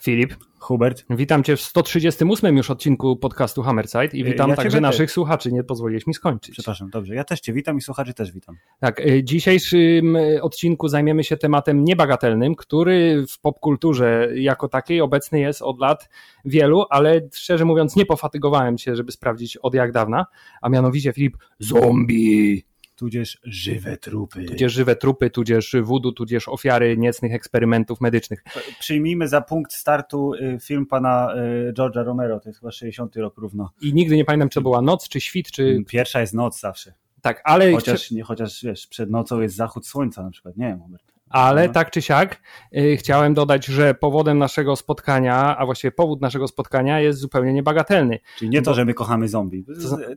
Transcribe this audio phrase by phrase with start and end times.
[0.00, 0.34] Filip.
[0.62, 1.04] Hubert.
[1.10, 5.14] Witam Cię w 138 już odcinku podcastu Hammerside i witam Ja także naszych też.
[5.14, 5.52] słuchaczy.
[5.52, 6.52] Nie pozwoliłeś mi skończyć.
[6.52, 7.14] Przepraszam, dobrze.
[7.14, 8.56] Ja też Cię witam i słuchaczy też witam.
[8.78, 15.40] Tak, y, dzisiejszym y, odcinku zajmiemy się tematem niebagatelnym, który w popkulturze jako takiej obecny
[15.40, 16.08] jest od lat
[16.44, 20.26] wielu, ale szczerze mówiąc nie pofatygowałem się, żeby sprawdzić od jak dawna,
[20.62, 22.64] a mianowicie Filip, zombie,
[23.02, 24.44] Tudzież żywe trupy.
[24.44, 28.44] tudzież żywe trupy, tudzież voodoo, tudzież ofiary niecnych eksperymentów medycznych.
[28.80, 31.34] Przyjmijmy za punkt startu y, film pana
[31.68, 33.70] y, George'a Romero, to jest chyba 60 rok równo.
[33.80, 35.84] I nigdy nie pamiętam, czy to była noc, czy świt, czy...
[35.88, 36.92] Pierwsza jest noc zawsze.
[37.20, 37.72] Tak, ale...
[37.72, 40.56] Chociaż, nie, chociaż wiesz, przed nocą jest zachód słońca na przykład.
[40.56, 41.11] Nie wiem, Hubert.
[41.32, 41.72] Ale No.
[41.72, 42.40] tak czy siak,
[42.76, 48.18] y, chciałem dodać, że powodem naszego spotkania, a właściwie powód naszego spotkania jest zupełnie niebagatelny.
[48.38, 49.64] Czyli nie to, że my kochamy zombie.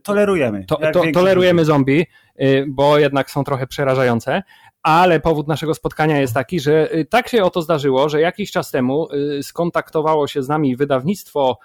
[0.02, 0.64] Tolerujemy.
[0.64, 2.06] To, to, tolerujemy zombie,
[2.40, 4.42] y, bo jednak są trochę przerażające,
[4.82, 8.70] ale powód naszego spotkania jest taki, że y, tak się oto zdarzyło, że jakiś czas
[8.70, 9.08] temu
[9.42, 11.58] skontaktowało się z nami wydawnictwo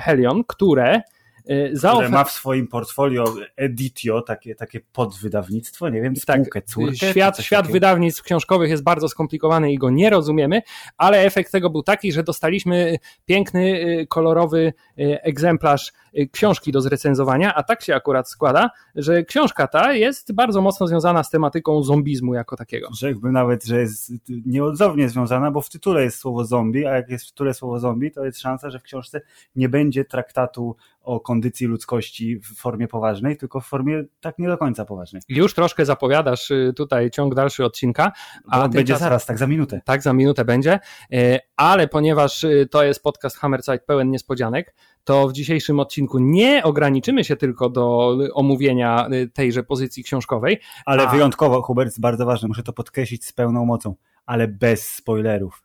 [0.00, 1.02] Helion, które
[1.50, 3.24] y, Które ma w swoim portfolio
[3.56, 6.96] Editio, takie, takie podwydawnictwo, nie wiem, Tak, spółkę, córkę.
[7.10, 7.72] świat, świat takiego.
[7.72, 10.62] wydawnictw książkowych jest bardzo skomplikowany i go nie rozumiemy,
[10.96, 13.60] ale efekt tego był taki, że dostaliśmy piękny,
[14.00, 15.92] y, kolorowy y, egzemplarz
[16.32, 21.24] książki do zrecenzowania, a tak się akurat składa, że książka ta jest bardzo mocno związana
[21.24, 22.88] z tematyką zombizmu jako takiego.
[22.98, 24.12] Rzekłbym nawet, że jest
[24.46, 28.10] nieodzownie związana, bo w tytule jest słowo zombie, a jak jest w tytule słowo zombie,
[28.10, 29.20] to jest szansa, że w książce
[29.56, 34.58] nie będzie traktatu o kondycji ludzkości w formie poważnej, tylko w formie tak nie do
[34.58, 35.22] końca poważnej.
[35.28, 38.12] Już troszkę zapowiadasz y, tutaj ciąg dalszy odcinka,
[38.48, 39.80] A będzie tymczasem- zaraz, tak za minutę.
[39.84, 40.78] tak za minutę będzie,
[41.12, 46.62] e, ale ponieważ e, to jest podcast Hammerside pełen niespodzianek, to w dzisiejszym odcinku nie
[46.64, 51.10] ograniczymy się tylko do omówienia tejże pozycji książkowej, Ale A.
[51.10, 53.94] wyjątkowo, Hubert, jest bardzo ważne, muszę to podkreślić z pełną mocą,
[54.26, 55.62] ale bez spoilerów.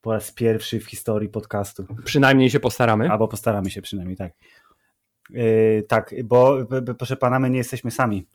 [0.00, 1.86] Po raz pierwszy w historii podcastu.
[2.04, 3.10] przynajmniej się postaramy.
[3.10, 4.32] Albo postaramy się przynajmniej, tak.
[5.30, 8.26] Yy, tak, bo b- b- proszę pana, my nie jesteśmy sami.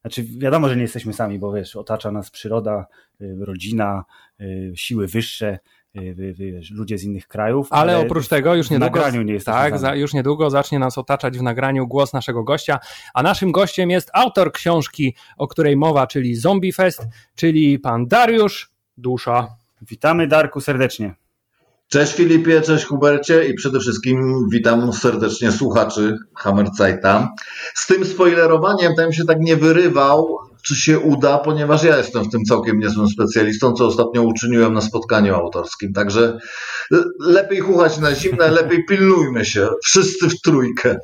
[0.00, 2.86] Znaczy, wiadomo, że nie jesteśmy sami, bo wiesz, otacza nas przyroda,
[3.20, 4.04] yy, rodzina,
[4.38, 5.58] yy, siły wyższe,
[5.94, 7.68] yy, wiesz, ludzie z innych krajów.
[7.70, 10.98] Ale oprócz tego już w niedługo, nagraniu nie jesteśmy tak, za, już niedługo zacznie nas
[10.98, 12.78] otaczać w nagraniu głos naszego gościa,
[13.14, 18.70] a naszym gościem jest autor książki, o której mowa, czyli Zombie Fest, czyli pan Dariusz
[18.96, 19.56] Dusza.
[19.82, 21.14] Witamy Darku serdecznie.
[21.88, 27.28] Cześć Filipie, cześć Hubercie i przede wszystkim witam serdecznie słuchaczy Hammerzeita.
[27.74, 32.30] Z tym spoilerowaniem bym się tak nie wyrywał, czy się uda, ponieważ ja jestem w
[32.30, 35.92] tym całkiem niezłym specjalistą, co ostatnio uczyniłem na spotkaniu autorskim.
[35.92, 36.38] Także
[36.90, 39.68] le- lepiej chuchać na zimne, lepiej pilnujmy się.
[39.84, 40.96] Wszyscy w trójkę.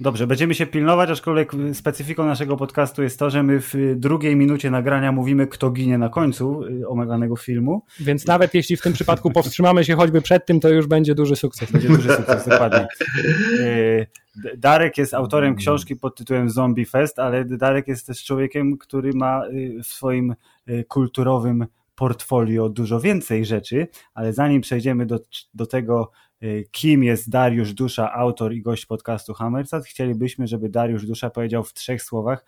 [0.00, 4.70] Dobrze, będziemy się pilnować, aczkolwiek specyfiką naszego podcastu jest to, że my w drugiej minucie
[4.70, 7.82] nagrania mówimy, kto ginie na końcu y, omawianego filmu.
[8.00, 11.36] Więc nawet jeśli w tym przypadku powstrzymamy się choćby przed tym, to już będzie duży
[11.36, 11.72] sukces.
[11.72, 12.86] Będzie duży sukces, dokładnie.
[13.60, 14.06] Y,
[14.56, 19.46] Darek jest autorem książki pod tytułem Zombie Fest, ale Darek jest też człowiekiem, który ma
[19.46, 20.34] y, w swoim
[20.88, 25.18] kulturowym portfolio dużo więcej rzeczy, ale zanim przejdziemy do,
[25.54, 26.10] do tego,
[26.70, 31.72] kim jest Dariusz Dusza, autor i gość podcastu Hammersat, chcielibyśmy, żeby Dariusz Dusza powiedział w
[31.74, 32.44] trzech słowach,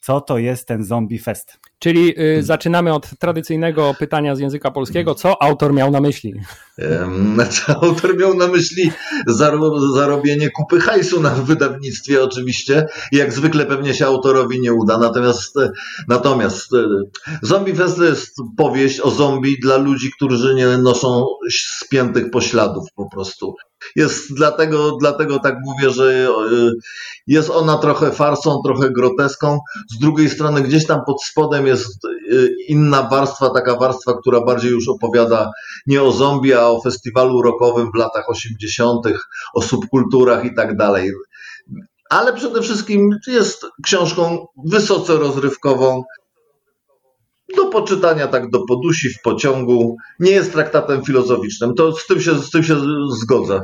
[0.00, 1.58] co to jest ten Zombie Fest.
[1.78, 5.14] Czyli y, zaczynamy od tradycyjnego pytania z języka polskiego.
[5.14, 6.34] Co autor miał na myśli?
[7.34, 8.92] Znaczy, autor miał na myśli
[9.28, 12.86] zaro- zarobienie kupy hajsu na wydawnictwie oczywiście.
[13.12, 14.98] Jak zwykle pewnie się autorowi nie uda.
[14.98, 15.70] Natomiast, e,
[16.08, 16.84] natomiast e,
[17.42, 23.10] Zombie Fest to jest powieść o zombie dla ludzi, którzy nie noszą spiętych pośladów po
[23.10, 23.54] prostu.
[23.96, 26.70] Jest dlatego, dlatego tak mówię, że e,
[27.26, 29.58] jest ona trochę farsą, trochę groteską.
[29.90, 32.08] Z drugiej strony gdzieś tam pod spodem jest e,
[32.68, 35.50] inna warstwa, taka warstwa, która bardziej już opowiada
[35.86, 39.06] nie o zombie, a o festiwalu rockowym w latach 80.,
[39.54, 41.12] o subkulturach i tak dalej.
[42.10, 46.02] Ale przede wszystkim jest książką wysoce rozrywkową,
[47.56, 49.96] do poczytania tak do podusi w pociągu.
[50.20, 51.74] Nie jest traktatem filozoficznym.
[51.74, 52.76] To z tym się, z tym się
[53.10, 53.60] zgodzę.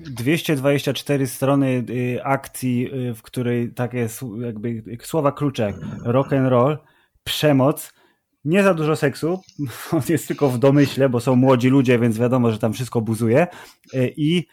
[0.00, 4.08] 224 strony y, akcji, y, w której takie
[4.40, 5.72] jakby słowa klucze
[6.04, 6.78] rock and roll,
[7.24, 7.92] przemoc,
[8.44, 9.40] nie za dużo seksu,
[9.92, 13.46] on jest tylko w domyśle, bo są młodzi ludzie, więc wiadomo, że tam wszystko buzuje
[13.94, 14.46] y, i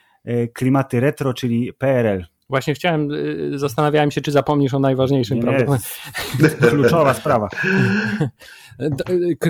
[0.53, 2.25] klimaty retro, czyli PRL.
[2.49, 6.69] Właśnie chciałem, y, zastanawiałem się, czy zapomnisz o najważniejszym Nie, prawdopodobnie.
[6.69, 7.49] kluczowa sprawa.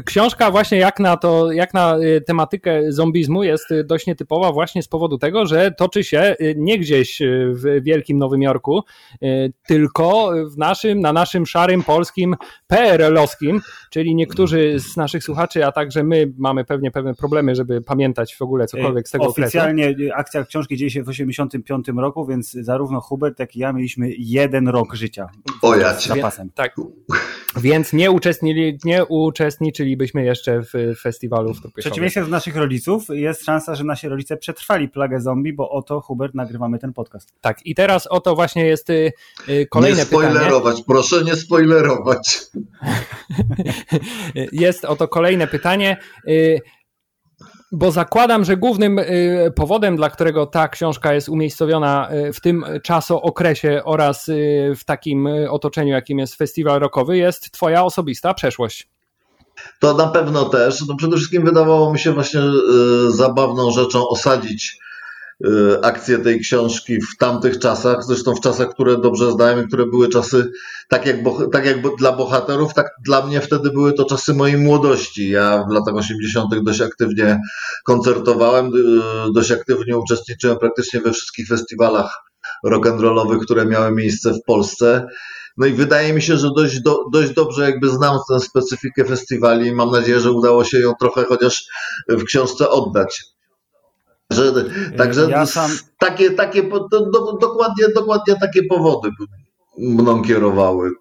[0.06, 5.18] Książka właśnie jak na to, jak na tematykę zombizmu jest dość nietypowa właśnie z powodu
[5.18, 7.20] tego, że toczy się nie gdzieś
[7.52, 8.84] w wielkim Nowym Jorku,
[9.68, 12.36] tylko w naszym, na naszym szarym polskim
[12.68, 13.60] PRL-owskim,
[13.92, 18.42] czyli niektórzy z naszych słuchaczy, a także my mamy pewnie pewne problemy, żeby pamiętać w
[18.42, 20.14] ogóle cokolwiek z tego Oficjalnie okresu.
[20.16, 24.68] akcja książki dzieje się w 85 roku, więc zarówno Hubert, jak i ja mieliśmy jeden
[24.68, 25.30] rok życia.
[25.62, 25.94] O ja.
[25.94, 26.50] Zapasem.
[26.56, 26.76] Tak.
[27.62, 33.76] Więc nie, uczestnili, nie uczestniczylibyśmy jeszcze w festiwalu w przeciwieństwie do naszych rodziców jest szansa,
[33.76, 37.34] że nasi rodzice przetrwali plagę zombie, bo oto Hubert nagrywamy ten podcast.
[37.42, 39.12] Tak i teraz oto właśnie jest y,
[39.50, 40.24] y, kolejne pytanie.
[40.24, 40.86] Nie spoilerować, pytanie.
[40.88, 42.40] proszę nie spoilerować.
[44.52, 45.98] jest oto kolejne pytanie.
[46.28, 46.60] Y,
[47.72, 52.66] bo zakładam, że głównym y, powodem, dla którego ta książka jest umiejscowiona y, w tym
[52.84, 58.90] czasookresie oraz y, w takim otoczeniu, jakim jest festiwal rokowy, jest Twoja osobista przeszłość.
[59.80, 60.88] To na pewno też.
[60.88, 62.42] No przede wszystkim wydawało mi się właśnie
[63.10, 64.80] zabawną rzeczą osadzić
[65.46, 70.10] Y, akcję tej książki w tamtych czasach, zresztą w czasach, które dobrze znałem które były
[70.10, 70.52] czasy,
[70.90, 71.16] tak jak,
[71.52, 75.30] tak jak dla bohaterów, tak dla mnie wtedy były to czasy mojej młodości.
[75.30, 76.64] Ja w latach 80.
[76.64, 77.40] dość aktywnie
[77.86, 78.72] koncertowałem, y,
[79.34, 82.24] dość aktywnie uczestniczyłem praktycznie we wszystkich festiwalach
[82.66, 85.08] rock'n'rollowych, które miały miejsce w Polsce.
[85.58, 89.72] No i wydaje mi się, że dość, do, dość dobrze jakby znam tę specyfikę festiwali.
[89.72, 91.66] Mam nadzieję, że udało się ją trochę chociaż
[92.10, 93.24] w książce oddać.
[94.32, 94.54] Że,
[94.98, 95.72] także ja sam...
[96.00, 99.10] takie, takie do, do, dokładnie, dokładnie takie powody
[99.78, 100.92] mną kierowały.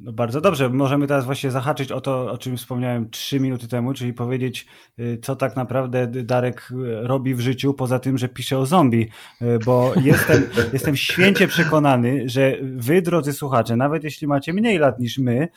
[0.00, 0.68] No bardzo dobrze.
[0.68, 4.66] Możemy teraz właśnie zahaczyć o to, o czym wspomniałem trzy minuty temu, czyli powiedzieć,
[4.98, 9.08] y, co tak naprawdę Darek y, robi w życiu, poza tym, że pisze o zombie.
[9.42, 14.98] Y, bo jestem, jestem święcie przekonany, że wy, drodzy słuchacze, nawet jeśli macie mniej lat
[14.98, 15.48] niż my,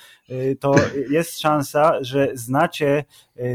[0.60, 0.76] to
[1.10, 3.04] jest szansa, że znacie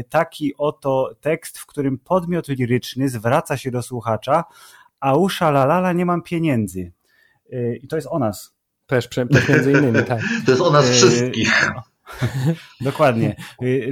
[0.09, 4.43] taki oto tekst, w którym podmiot liryczny zwraca się do słuchacza,
[4.99, 6.91] a usza lalala nie mam pieniędzy.
[7.81, 8.54] I to jest o nas.
[8.87, 10.21] Też, też między innymi, tak.
[10.45, 11.71] To jest o nas wszystkich.
[12.81, 13.35] Dokładnie.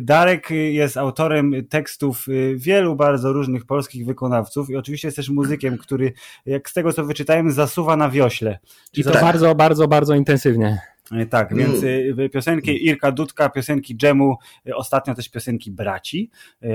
[0.01, 2.25] Darek jest autorem tekstów
[2.55, 6.13] wielu bardzo różnych polskich wykonawców i oczywiście jest też muzykiem, który,
[6.45, 8.59] jak z tego co wyczytałem, zasuwa na wiośle.
[8.93, 9.21] I to tak.
[9.21, 10.92] bardzo, bardzo, bardzo intensywnie.
[11.11, 11.65] E, tak, mm.
[11.65, 12.29] więc mm.
[12.29, 16.31] piosenki Irka Dudka, piosenki Dżemu, e, ostatnio też piosenki braci,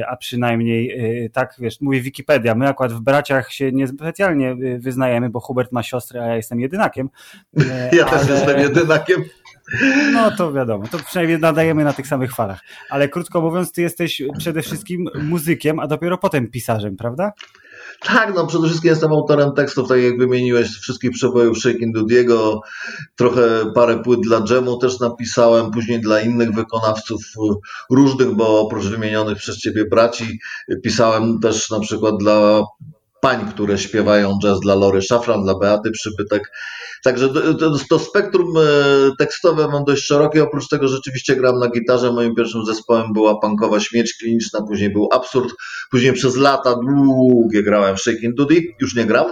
[0.09, 0.99] a przynajmniej
[1.33, 6.23] tak, wiesz, mówi Wikipedia, my akurat w braciach się niespecjalnie wyznajemy, bo Hubert ma siostrę,
[6.23, 7.11] a ja jestem jedynakiem.
[7.93, 8.19] Ja ale...
[8.19, 9.25] też jestem jedynakiem.
[10.13, 12.61] No to wiadomo, to przynajmniej nadajemy na tych samych falach.
[12.91, 17.33] Ale krótko mówiąc, ty jesteś przede wszystkim muzykiem, a dopiero potem pisarzem, prawda?
[18.00, 22.61] Tak, no przede wszystkim jestem autorem tekstów, tak jak wymieniłeś, wszystkich przebojów Shaking Dudiego,
[23.17, 27.23] trochę parę płyt dla Dżemu też napisałem, później dla innych wykonawców
[27.90, 30.38] różnych, bo oprócz wymienionych przez ciebie braci,
[30.82, 32.62] pisałem też na przykład dla
[33.20, 36.53] pań, które śpiewają jazz dla Lory Szafran, dla Beaty Przybytek.
[37.05, 38.61] Także to, to, spektrum e,
[39.19, 40.43] tekstowe mam dość szerokie.
[40.43, 42.12] Oprócz tego rzeczywiście gram na gitarze.
[42.12, 45.55] Moim pierwszym zespołem była punkowa śmierć kliniczna, później był absurd.
[45.91, 48.62] Później przez lata długie grałem w Shaking Duty.
[48.81, 49.26] Już nie gram.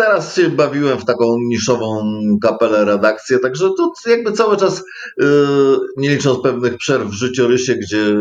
[0.00, 2.02] Teraz się bawiłem w taką niszową
[2.42, 4.84] kapelę redakcję, także to jakby cały czas,
[5.18, 8.16] yy, nie licząc pewnych przerw w życiorysie, gdzie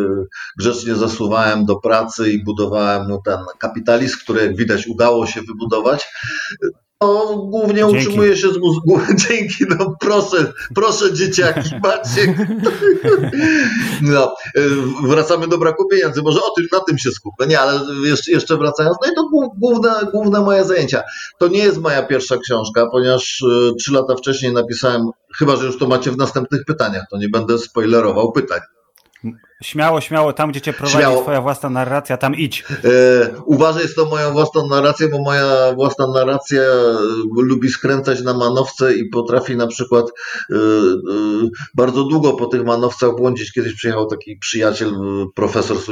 [0.58, 6.08] grzecznie zasuwałem do pracy i budowałem no, ten kapitalizm, który jak widać udało się wybudować,
[7.02, 7.98] no, głównie Dzięki.
[7.98, 9.00] utrzymuje się z mózgu.
[9.28, 12.38] Dzięki, no proszę, proszę dzieciaki, Maciek.
[14.02, 14.62] No, y,
[15.04, 17.48] wracamy do braku pieniędzy, może o tym, na tym się skupmy.
[17.48, 21.02] Nie, ale jeszcze, jeszcze wracając, no i to główne, główne moje zajęcia.
[21.40, 25.78] To nie jest moja pierwsza książka, ponieważ y, trzy lata wcześniej napisałem, chyba, że już
[25.78, 28.60] to macie w następnych pytaniach, to nie będę spoilerował pytań.
[29.64, 31.22] Śmiało, śmiało, tam gdzie cię prowadzi śmiało.
[31.22, 32.64] twoja własna narracja, tam idź.
[32.72, 32.88] E,
[33.46, 36.98] uważaj z tą moją własną narrację, bo moja własna narracja e,
[37.36, 40.60] lubi skręcać na manowce i potrafi na przykład e, e,
[41.74, 43.52] bardzo długo po tych manowcach błądzić.
[43.52, 45.86] Kiedyś przyjechał taki przyjaciel, e, profesor z,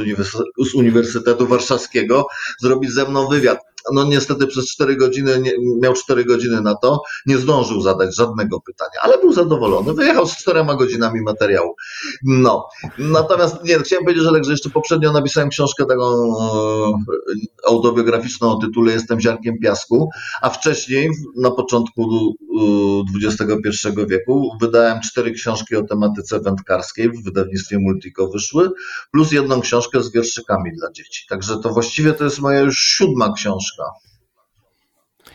[0.70, 2.26] z Uniwersytetu Warszawskiego,
[2.60, 3.58] zrobić ze mną wywiad
[3.92, 5.52] no niestety przez 4 godziny, nie,
[5.82, 9.94] miał 4 godziny na to, nie zdążył zadać żadnego pytania, ale był zadowolony.
[9.94, 11.74] Wyjechał z 4 godzinami materiału.
[12.22, 12.68] No,
[12.98, 16.92] natomiast nie, chciałem powiedzieć, że, że jeszcze poprzednio napisałem książkę taką e,
[17.68, 20.10] autobiograficzną o tytule Jestem ziarnkiem piasku,
[20.42, 22.34] a wcześniej, na początku
[23.22, 28.70] XXI e, wieku, wydałem cztery książki o tematyce wędkarskiej, w wydawnictwie Multico wyszły,
[29.12, 31.26] plus jedną książkę z wierszykami dla dzieci.
[31.28, 33.77] Także to właściwie to jest moja już siódma książka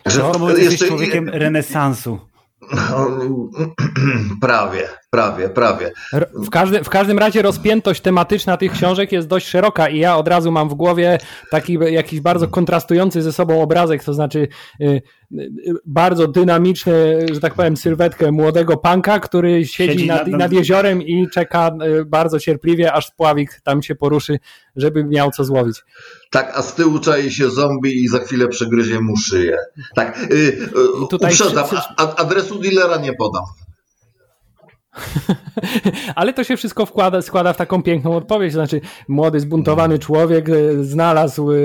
[0.06, 2.20] że to jesteś człowiekiem renesansu.
[4.42, 5.92] prawie, Prawie, prawie.
[6.34, 10.28] W, każdy, w każdym razie rozpiętość tematyczna tych książek jest dość szeroka i ja od
[10.28, 11.18] razu mam w głowie
[11.52, 14.48] taki jakiś bardzo kontrastujący ze sobą obrazek, to znaczy
[14.82, 15.02] y,
[15.32, 15.52] y,
[15.86, 21.02] bardzo dynamiczny, że tak powiem, sylwetkę młodego panka, który siedzi, siedzi nad, nad, nad, jeziorem
[21.02, 24.40] i czeka y, bardzo cierpliwie, aż spławik tam się poruszy,
[24.76, 25.84] żeby miał co złowić.
[26.32, 29.58] Tak, a z tyłu czai się zombie i za chwilę przegryzie mu szyję.
[29.96, 30.70] Tak, yy,
[31.10, 31.66] tutaj uprzedzam,
[31.98, 33.44] adresu dealera nie podam.
[36.16, 38.54] Ale to się wszystko wkłada, składa w taką piękną odpowiedź.
[38.54, 41.56] Znaczy, młody, zbuntowany człowiek e, znalazł e,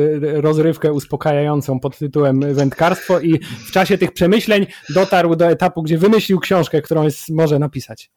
[0.41, 6.41] rozrywkę uspokajającą pod tytułem wędkarstwo i w czasie tych przemyśleń dotarł do etapu, gdzie wymyślił
[6.41, 8.11] książkę, którą jest, może napisać.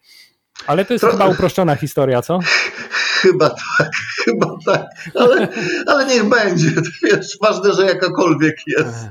[0.67, 1.11] Ale to jest to...
[1.11, 2.39] chyba uproszczona historia, co?
[3.21, 3.91] Chyba tak,
[4.25, 4.85] chyba tak.
[5.15, 5.47] Ale,
[5.87, 6.71] ale niech będzie.
[7.03, 9.07] Wiesz, ważne, że jakakolwiek jest.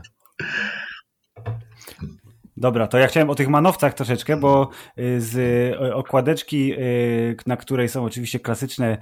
[2.60, 5.36] Dobra, to ja chciałem o tych manowcach troszeczkę, bo y, z
[5.82, 8.98] y, okładeczki, y, na której są oczywiście klasyczne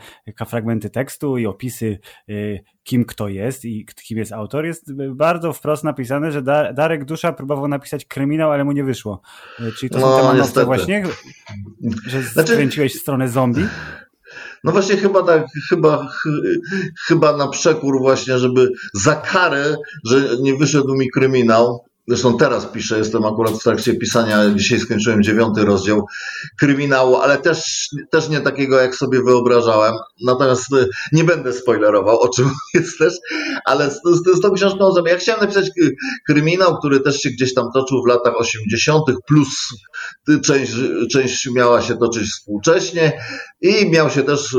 [0.46, 1.98] fragmenty tekstu i opisy,
[2.82, 6.42] kim kto jest i kim jest autor, jest bardzo wprost napisane, że
[6.74, 9.20] Darek Dusza próbował napisać kryminał, ale mu nie wyszło.
[9.78, 11.04] Czyli to no, są te manowce właśnie,
[12.06, 12.52] że znaczy...
[12.52, 13.66] skręciłeś w stronę zombie?
[14.64, 16.08] No właśnie chyba tak, chyba,
[17.06, 22.98] chyba na przekór właśnie, żeby za karę, że nie wyszedł mi kryminał, Zresztą teraz piszę,
[22.98, 26.06] jestem akurat w trakcie pisania, dzisiaj skończyłem dziewiąty rozdział
[26.60, 29.94] kryminału, ale też, też nie takiego, jak sobie wyobrażałem.
[30.24, 33.14] Natomiast y, nie będę spoilerował, o czym jest też,
[33.64, 35.70] ale z, z, z tą książką ja chciałem napisać
[36.26, 39.48] kryminał, który też się gdzieś tam toczył w latach 80., plus
[40.44, 40.72] część,
[41.12, 43.12] część miała się toczyć współcześnie
[43.60, 44.58] i miał się też y,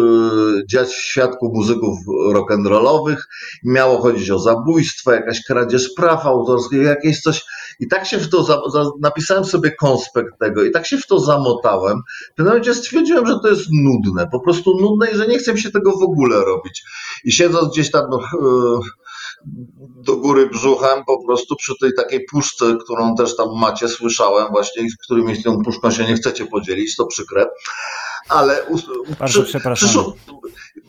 [0.69, 1.97] dziać w świadku muzyków
[2.33, 3.17] rock'n'rollowych.
[3.63, 7.38] Miało chodzić o zabójstwo, jakaś kradzież praw autorskich, jakieś coś
[7.79, 11.07] i tak się w to, za, za, napisałem sobie konspekt tego i tak się w
[11.07, 12.01] to zamotałem.
[12.31, 15.57] W pewnym momencie stwierdziłem, że to jest nudne, po prostu nudne i że nie chcę
[15.57, 16.83] się tego w ogóle robić.
[17.23, 18.19] I siedząc gdzieś tam no,
[20.05, 24.89] do góry brzuchem, po prostu przy tej takiej puszce, którą też tam macie, słyszałem właśnie,
[24.89, 27.45] z którymi tą puszką się nie chcecie podzielić, to przykre.
[28.29, 28.65] Ale
[29.19, 29.89] Bardzo przy, przepraszam.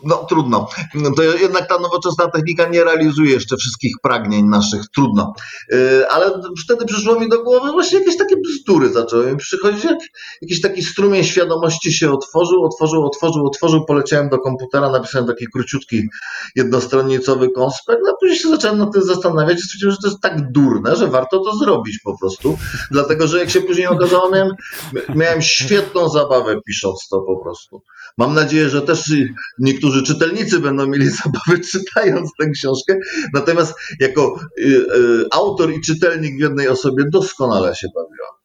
[0.04, 0.68] no trudno.
[1.16, 5.34] To jednak ta nowoczesna technika nie realizuje jeszcze wszystkich pragnień naszych, trudno.
[5.72, 9.98] Y, ale wtedy przyszło mi do głowy właśnie jakieś takie bzdury zaczęły mi przychodzić, jak
[10.42, 16.02] jakiś taki strumień świadomości się otworzył, otworzył, otworzył, otworzył, poleciałem do komputera, napisałem taki króciutki
[16.56, 20.20] jednostronnicowy konspekt, no a później się zacząłem na tym zastanawiać i stwierdziłem, że to jest
[20.20, 22.58] tak durne, że warto to zrobić po prostu,
[22.90, 24.50] dlatego, że jak się później okazało, miałem,
[25.14, 27.82] miałem świetną zabawę pisząc to po prostu.
[28.18, 29.12] Mam nadzieję, że też
[29.58, 32.98] niektórzy czytelnicy będą mieli zabawę czytając tę książkę,
[33.34, 38.39] natomiast jako y, y, autor i czytelnik w jednej osobie doskonale się bawiłam.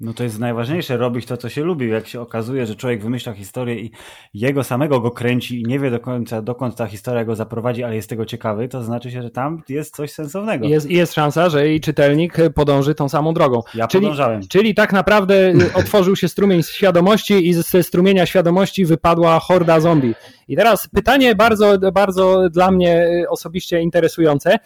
[0.00, 1.88] No to jest najważniejsze, robić to, co się lubi.
[1.88, 3.90] Jak się okazuje, że człowiek wymyśla historię i
[4.34, 7.96] jego samego go kręci i nie wie do końca, dokąd ta historia go zaprowadzi, ale
[7.96, 10.68] jest tego ciekawy, to znaczy się, że tam jest coś sensownego.
[10.68, 13.62] Jest, jest szansa, że i czytelnik podąży tą samą drogą.
[13.74, 14.48] Ja czyli, podążałem.
[14.48, 20.14] Czyli tak naprawdę otworzył się strumień świadomości i ze strumienia świadomości wypadła horda zombie.
[20.48, 24.58] I teraz pytanie bardzo, bardzo dla mnie osobiście interesujące.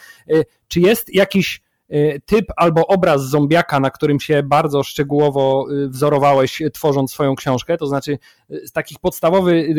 [0.68, 1.64] Czy jest jakiś
[2.26, 7.76] typ albo obraz zombiaka, na którym się bardzo szczegółowo y, wzorowałeś, tworząc swoją książkę.
[7.76, 8.18] To znaczy,
[8.50, 9.74] y, takich podstawowy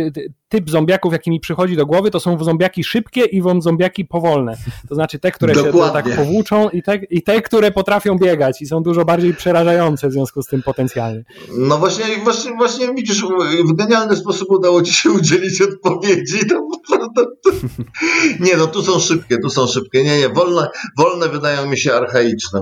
[0.49, 4.57] typ zombiaków, jaki mi przychodzi do głowy, to są zombiaki szybkie i zombiaki powolne.
[4.89, 5.81] To znaczy te, które Dokładnie.
[5.81, 10.09] się tak powłóczą i te, i te, które potrafią biegać i są dużo bardziej przerażające
[10.09, 11.23] w związku z tym potencjalnie.
[11.57, 13.25] No właśnie, właśnie, właśnie widzisz,
[13.69, 16.39] w genialny sposób udało ci się udzielić odpowiedzi.
[16.49, 17.51] To, to, to,
[18.45, 20.03] nie, no tu są szybkie, tu są szybkie.
[20.03, 22.61] Nie, nie, wolne, wolne wydają mi się archaiczne.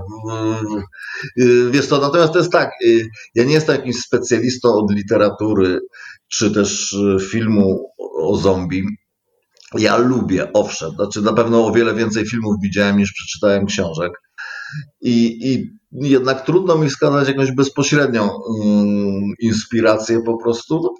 [1.72, 2.72] Wiesz to, natomiast to jest tak,
[3.36, 5.80] ja nie jestem jakimś specjalistą od literatury,
[6.28, 6.96] czy też
[7.30, 7.90] filmu
[8.22, 8.84] o zombie.
[9.78, 14.12] Ja lubię, owszem, znaczy na pewno o wiele więcej filmów widziałem niż przeczytałem książek.
[15.02, 20.96] I, i jednak trudno mi wskazać jakąś bezpośrednią um, inspirację po prostu.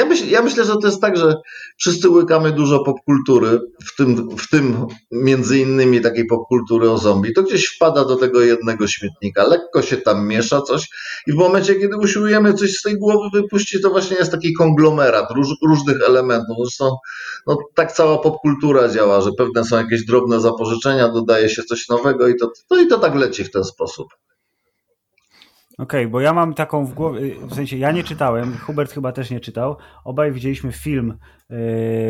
[0.00, 1.34] No, ja, myśl, ja myślę, że to jest tak, że
[1.76, 7.32] wszyscy łykamy dużo popkultury, w tym, w tym między innymi takiej popkultury o zombie.
[7.32, 10.88] To gdzieś wpada do tego jednego śmietnika, lekko się tam miesza coś
[11.26, 15.30] i w momencie, kiedy usiłujemy coś z tej głowy wypuścić, to właśnie jest taki konglomerat
[15.30, 16.56] róż, różnych elementów.
[16.62, 16.96] Zresztą
[17.46, 22.28] no, tak cała popkultura działa, że pewne są jakieś drobne zapożyczenia, dodaje się coś nowego
[22.28, 24.08] i to, to, i to tak leci w ten sposób.
[25.82, 29.12] Okej, okay, bo ja mam taką w głowie, w sensie ja nie czytałem, Hubert chyba
[29.12, 29.76] też nie czytał.
[30.04, 31.14] Obaj widzieliśmy film
[31.50, 31.56] yy,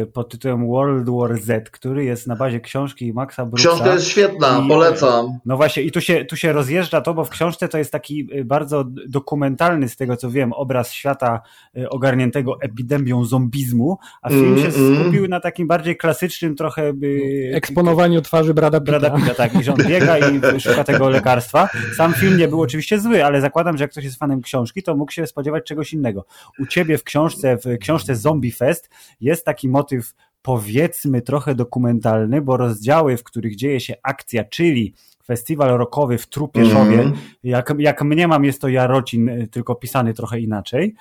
[0.06, 3.68] pod tytułem World War Z, który jest na bazie książki Maxa Brooksa.
[3.68, 5.38] Książka jest świetna, I, polecam.
[5.44, 8.28] No właśnie i tu się, tu się rozjeżdża to, bo w książce to jest taki
[8.34, 11.40] y, bardzo dokumentalny, z tego co wiem, obraz świata
[11.76, 15.02] y, ogarniętego epidemią zombizmu, a film mm, się mm.
[15.02, 16.92] skupił na takim bardziej klasycznym trochę...
[17.00, 18.98] Yy, Eksponowaniu twarzy Brada Pitta.
[18.98, 19.54] Brada Pitta, tak.
[19.54, 21.68] I że on biega i szuka tego lekarstwa.
[21.96, 24.82] Sam film nie był oczywiście zły, ale zakładam zakładam, że jak ktoś jest fanem książki,
[24.82, 26.24] to mógł się spodziewać czegoś innego.
[26.58, 28.90] U ciebie w książce, w książce Zombie Fest
[29.20, 34.94] jest taki motyw powiedzmy trochę dokumentalny, bo rozdziały, w których dzieje się akcja, czyli
[35.26, 37.12] festiwal rockowy w Trupieszowie, mm.
[37.42, 40.94] jak, jak mnie mam, jest to Jarocin, tylko pisany trochę inaczej,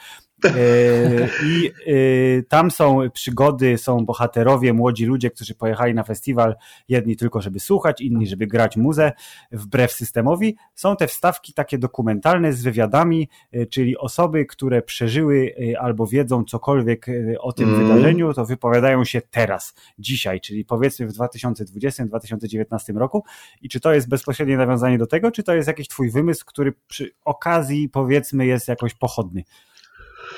[1.45, 6.55] I e, tam są przygody, są bohaterowie, młodzi ludzie, którzy pojechali na festiwal,
[6.89, 9.11] jedni tylko, żeby słuchać, inni, żeby grać muzę,
[9.51, 10.55] wbrew systemowi.
[10.75, 17.05] Są te wstawki takie dokumentalne z wywiadami, e, czyli osoby, które przeżyły albo wiedzą cokolwiek
[17.39, 17.87] o tym mm.
[17.87, 23.23] wydarzeniu, to wypowiadają się teraz, dzisiaj, czyli powiedzmy w 2020-2019 roku.
[23.61, 26.73] I czy to jest bezpośrednie nawiązanie do tego, czy to jest jakiś twój wymysł, który
[26.87, 29.43] przy okazji powiedzmy jest jakoś pochodny?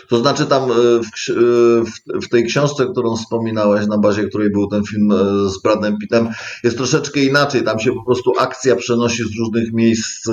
[0.10, 1.30] To znaczy tam e, w,
[2.16, 5.16] e, w, tej książce, którą wspominałeś, na bazie której był ten film e,
[5.50, 6.30] z Bradem Pittem,
[6.64, 7.64] jest troszeczkę inaczej.
[7.64, 10.28] Tam się po prostu akcja przenosi z różnych miejsc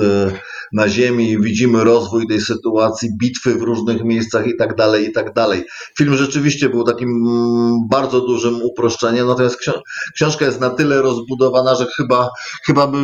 [0.73, 5.11] na ziemi i widzimy rozwój tej sytuacji, bitwy w różnych miejscach i tak dalej, i
[5.11, 5.63] tak dalej.
[5.97, 9.57] Film rzeczywiście był takim mm, bardzo dużym uproszczeniem, natomiast
[10.15, 12.29] książka jest na tyle rozbudowana, że chyba,
[12.65, 12.97] chyba by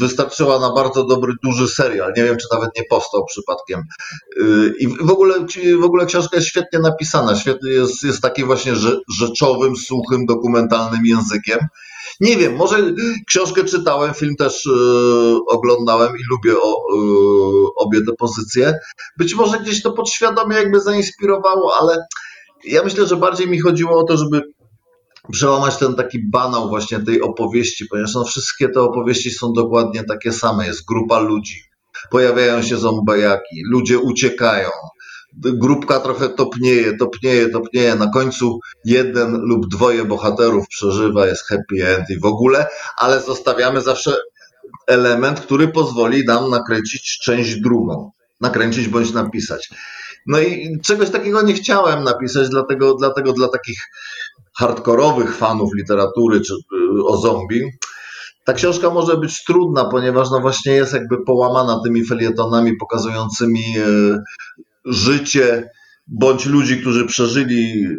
[0.00, 2.12] wystarczyła na bardzo dobry, duży serial.
[2.16, 3.82] Nie wiem, czy nawet nie powstał przypadkiem.
[4.78, 5.46] I w ogóle
[5.78, 8.72] w ogóle książka jest świetnie napisana, świetnie jest, jest takim właśnie
[9.18, 11.58] rzeczowym, suchym, dokumentalnym językiem.
[12.20, 12.94] Nie wiem, może
[13.28, 18.78] książkę czytałem, film też yy, oglądałem i lubię o, yy, obie te pozycje.
[19.18, 22.06] Być może gdzieś to podświadomie jakby zainspirowało, ale
[22.64, 24.42] ja myślę, że bardziej mi chodziło o to, żeby
[25.32, 30.32] przełamać ten taki banał właśnie tej opowieści, ponieważ no, wszystkie te opowieści są dokładnie takie
[30.32, 30.66] same.
[30.66, 31.62] Jest grupa ludzi,
[32.10, 34.68] pojawiają się zombajaki, ludzie uciekają,
[35.42, 37.94] grupka trochę topnieje, topnieje, topnieje.
[37.94, 43.80] Na końcu jeden lub dwoje bohaterów przeżywa, jest happy end i w ogóle, ale zostawiamy
[43.80, 44.16] zawsze
[44.86, 48.10] element, który pozwoli nam nakręcić część drugą.
[48.40, 49.70] Nakręcić bądź napisać.
[50.26, 53.78] No i czegoś takiego nie chciałem napisać, dlatego, dlatego dla takich
[54.58, 57.62] hardkorowych fanów literatury czy y, o zombie,
[58.44, 64.18] ta książka może być trudna, ponieważ no właśnie jest jakby połamana tymi felietonami pokazującymi y,
[64.84, 65.70] życie
[66.06, 67.94] bądź ludzi, którzy przeżyli y,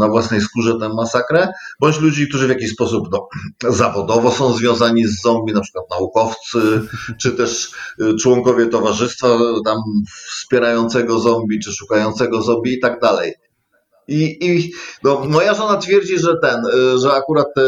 [0.00, 1.48] na własnej skórze tę masakrę,
[1.80, 3.28] bądź ludzi, którzy w jakiś sposób no,
[3.72, 6.80] zawodowo są związani z zombie, na przykład naukowcy,
[7.22, 9.78] czy też y, członkowie towarzystwa tam
[10.32, 13.32] wspierającego zombie, czy szukającego zombie i tak dalej.
[14.08, 14.72] I, i
[15.04, 17.62] no, moja żona twierdzi, że ten, y, że akurat te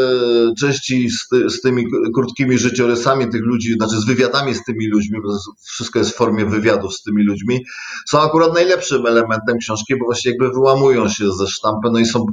[0.61, 5.19] części z, ty, z, tymi krótkimi życiorysami tych ludzi, znaczy z wywiadami z tymi ludźmi,
[5.23, 5.39] bo
[5.73, 7.65] wszystko jest w formie wywiadów z tymi ludźmi,
[8.09, 12.27] są akurat najlepszym elementem książki, bo właśnie jakby wyłamują się ze sztampy, no i są,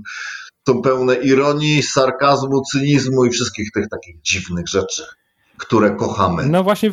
[0.67, 5.03] są pełne ironii, sarkazmu, cynizmu i wszystkich tych takich dziwnych rzeczy,
[5.57, 6.45] które kochamy.
[6.45, 6.91] No właśnie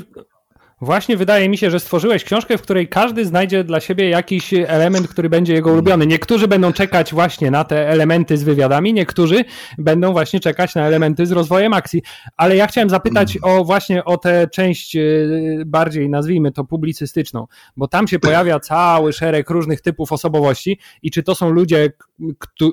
[0.80, 5.08] Właśnie wydaje mi się, że stworzyłeś książkę, w której każdy znajdzie dla siebie jakiś element,
[5.08, 6.06] który będzie jego ulubiony.
[6.06, 9.44] Niektórzy będą czekać właśnie na te elementy z wywiadami, niektórzy
[9.78, 12.02] będą właśnie czekać na elementy z rozwojem akcji.
[12.37, 17.88] Ale ja chciałem zapytać o właśnie o tę część y, bardziej, nazwijmy to publicystyczną, bo
[17.88, 21.92] tam się pojawia cały szereg różnych typów osobowości i czy to są ludzie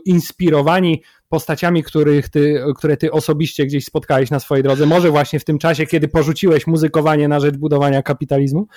[0.05, 1.01] inspirowani
[1.32, 4.86] postaciami, których ty, które ty osobiście gdzieś spotkałeś na swojej drodze?
[4.86, 8.67] Może właśnie w tym czasie, kiedy porzuciłeś muzykowanie na rzecz budowania kapitalizmu?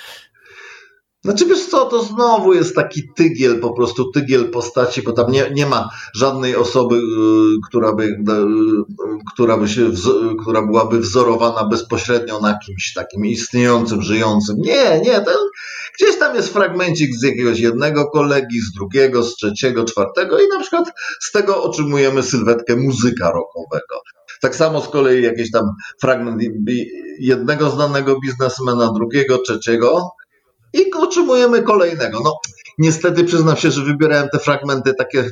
[1.25, 5.51] Znaczy wiesz co, to znowu jest taki tygiel, po prostu tygiel postaci, bo tam nie,
[5.55, 7.01] nie ma żadnej osoby, y,
[7.69, 8.17] która by, y,
[9.35, 9.90] która by się,
[10.40, 14.57] która byłaby wzorowana bezpośrednio na kimś takim istniejącym, żyjącym.
[14.59, 15.31] Nie, nie, to
[15.98, 20.61] gdzieś tam jest fragmencik z jakiegoś jednego kolegi, z drugiego, z trzeciego, czwartego i na
[20.61, 24.00] przykład z tego otrzymujemy sylwetkę muzyka rockowego.
[24.40, 25.64] Tak samo z kolei jakiś tam
[26.00, 26.42] fragment
[27.18, 30.11] jednego znanego biznesmena, drugiego, trzeciego,
[30.74, 32.20] i otrzymujemy kolejnego.
[32.24, 32.33] No,
[32.78, 35.30] niestety przyznam się, że wybierałem te fragmenty takie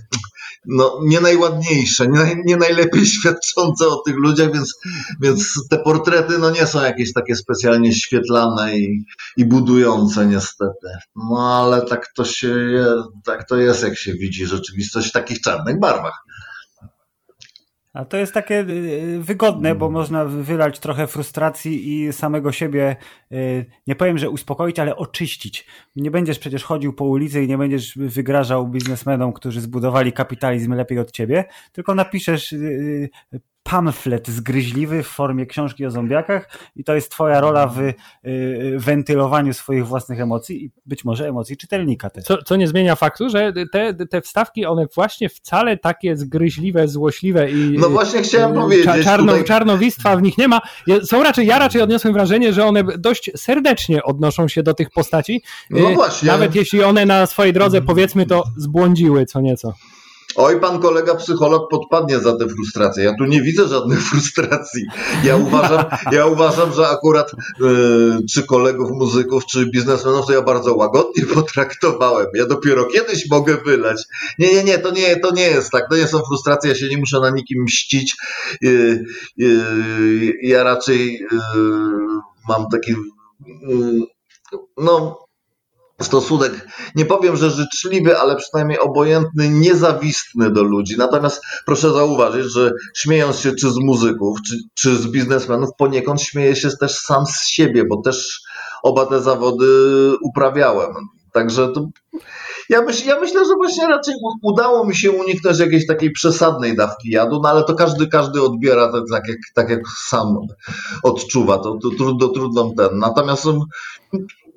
[0.66, 4.74] no, nie najładniejsze, nie, nie najlepiej świadczące o tych ludziach, więc,
[5.20, 9.04] więc te portrety no, nie są jakieś takie specjalnie świetlane i,
[9.36, 10.88] i budujące niestety.
[11.16, 12.84] No ale tak to się
[13.24, 16.24] tak to jest, jak się widzi rzeczywistość w takich czarnych barwach.
[17.92, 22.96] A to jest takie y, wygodne, bo można wylać trochę frustracji i samego siebie,
[23.32, 25.66] y, nie powiem, że uspokoić, ale oczyścić.
[25.96, 30.98] Nie będziesz przecież chodził po ulicy i nie będziesz wygrażał biznesmenom, którzy zbudowali kapitalizm lepiej
[30.98, 33.10] od ciebie, tylko napiszesz y,
[33.62, 37.94] pamflet zgryźliwy w formie książki o zombiakach i to jest twoja rola w y,
[38.78, 42.24] wentylowaniu swoich własnych emocji i być może emocji czytelnika też.
[42.24, 47.50] Co, co nie zmienia faktu, że te, te wstawki, one właśnie wcale takie zgryźliwe, złośliwe
[47.50, 49.44] i no właśnie chciałem powiedzieć, czarno, tutaj...
[49.44, 50.60] czarnowistwa w nich nie ma.
[51.04, 55.42] Są raczej, ja raczej odniosłem wrażenie, że one dość serdecznie odnoszą się do tych postaci.
[55.70, 56.28] No właśnie.
[56.28, 59.74] Nawet jeśli one na swojej drodze powiedzmy to zbłądziły co nieco.
[60.36, 63.04] Oj, pan kolega psycholog podpadnie za tę frustrację.
[63.04, 64.82] Ja tu nie widzę żadnej frustracji.
[65.24, 70.74] Ja uważam, ja uważam że akurat yy, czy kolegów muzyków, czy biznesmenów to ja bardzo
[70.74, 72.26] łagodnie potraktowałem.
[72.34, 74.02] Ja dopiero kiedyś mogę wylać.
[74.38, 75.88] Nie, nie, nie, to nie, to nie jest tak.
[75.90, 78.16] To nie są frustracje, ja się nie muszę na nikim mścić.
[78.60, 79.04] Yy,
[79.36, 81.26] yy, ja raczej
[82.48, 82.94] mam taki
[84.76, 85.18] no
[86.04, 90.94] stosunek, nie powiem, że życzliwy, ale przynajmniej obojętny, niezawistny do ludzi.
[90.98, 96.56] Natomiast proszę zauważyć, że śmiejąc się czy z muzyków, czy, czy z biznesmenów, poniekąd śmieję
[96.56, 98.40] się też sam z siebie, bo też
[98.82, 99.66] oba te zawody
[100.22, 100.94] uprawiałem.
[101.32, 101.88] Także to,
[102.68, 107.10] ja, myśl, ja myślę, że właśnie raczej udało mi się uniknąć jakiejś takiej przesadnej dawki
[107.10, 110.36] jadu, no ale to każdy, każdy odbiera to tak jak, tak jak sam
[111.02, 111.58] odczuwa.
[111.58, 112.98] To, to trudno, trudno ten.
[112.98, 113.46] Natomiast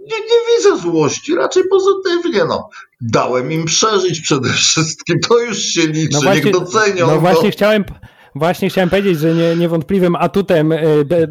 [0.05, 2.45] nie, nie widzę złości, raczej pozytywnie.
[2.45, 2.69] No.
[3.01, 7.07] Dałem im przeżyć przede wszystkim, to już się liczy, no właśnie, niech docenią.
[7.07, 7.83] No właśnie chciałem,
[8.35, 10.79] Właśnie chciałem powiedzieć, że nie, niewątpliwym atutem e,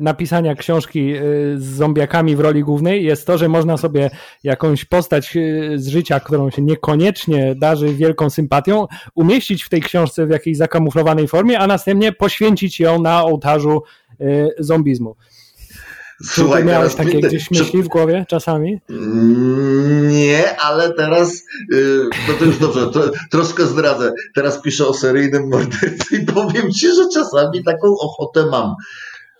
[0.00, 1.20] napisania książki e,
[1.56, 4.10] z zombiakami w roli głównej jest to, że można sobie
[4.44, 5.40] jakąś postać e,
[5.78, 11.28] z życia, którą się niekoniecznie darzy wielką sympatią, umieścić w tej książce w jakiejś zakamuflowanej
[11.28, 13.82] formie, a następnie poświęcić ją na ołtarzu
[14.58, 15.16] zombizmu.
[16.22, 18.80] Słuchaj, Czy miałeś takie gdzieś myśli w głowie czasami?
[20.08, 24.12] Nie, ale teraz, y, no to już dobrze, to, troszkę zdradzę.
[24.34, 28.74] Teraz piszę o seryjnym mordercy i powiem ci, że czasami taką ochotę mam,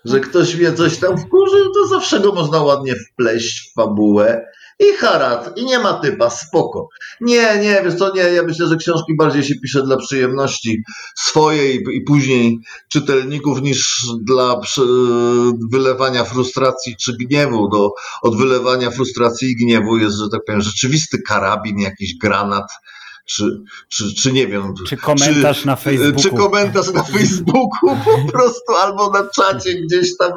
[0.05, 4.45] że ktoś mnie coś tam wkurzy, to zawsze go można ładnie wpleść w fabułę
[4.79, 6.89] i harat, i nie ma typa, spoko.
[7.21, 10.83] Nie, nie, wiesz co, nie, ja myślę, że książki bardziej się pisze dla przyjemności
[11.15, 12.59] swojej i później
[12.91, 14.61] czytelników niż dla
[15.71, 17.69] wylewania frustracji czy gniewu.
[17.69, 22.71] Do, od wylewania frustracji i gniewu jest, że tak powiem, rzeczywisty karabin, jakiś granat,
[23.25, 24.73] czy, czy, czy nie wiem.
[24.87, 26.21] Czy komentarz czy, na Facebooku.
[26.21, 30.31] Czy komentarz na Facebooku po prostu, albo na czacie gdzieś tam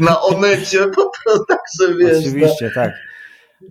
[0.00, 2.18] na Onecie, po prostu, także wiesz.
[2.18, 3.09] Oczywiście, tak.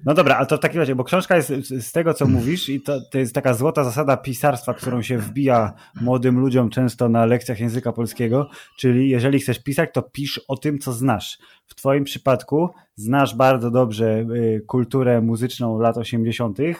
[0.05, 2.81] No dobra, ale to w takim razie, bo książka jest z tego, co mówisz, i
[2.81, 7.59] to, to jest taka złota zasada pisarstwa, którą się wbija młodym ludziom często na lekcjach
[7.59, 11.37] języka polskiego, czyli jeżeli chcesz pisać, to pisz o tym, co znasz.
[11.65, 16.75] W Twoim przypadku znasz bardzo dobrze y, kulturę muzyczną lat 80., y,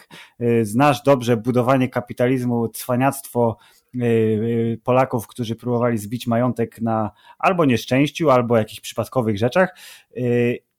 [0.64, 3.56] znasz dobrze budowanie kapitalizmu, cwaniactwo
[3.94, 9.74] y, Polaków, którzy próbowali zbić majątek na albo nieszczęściu, albo jakichś przypadkowych rzeczach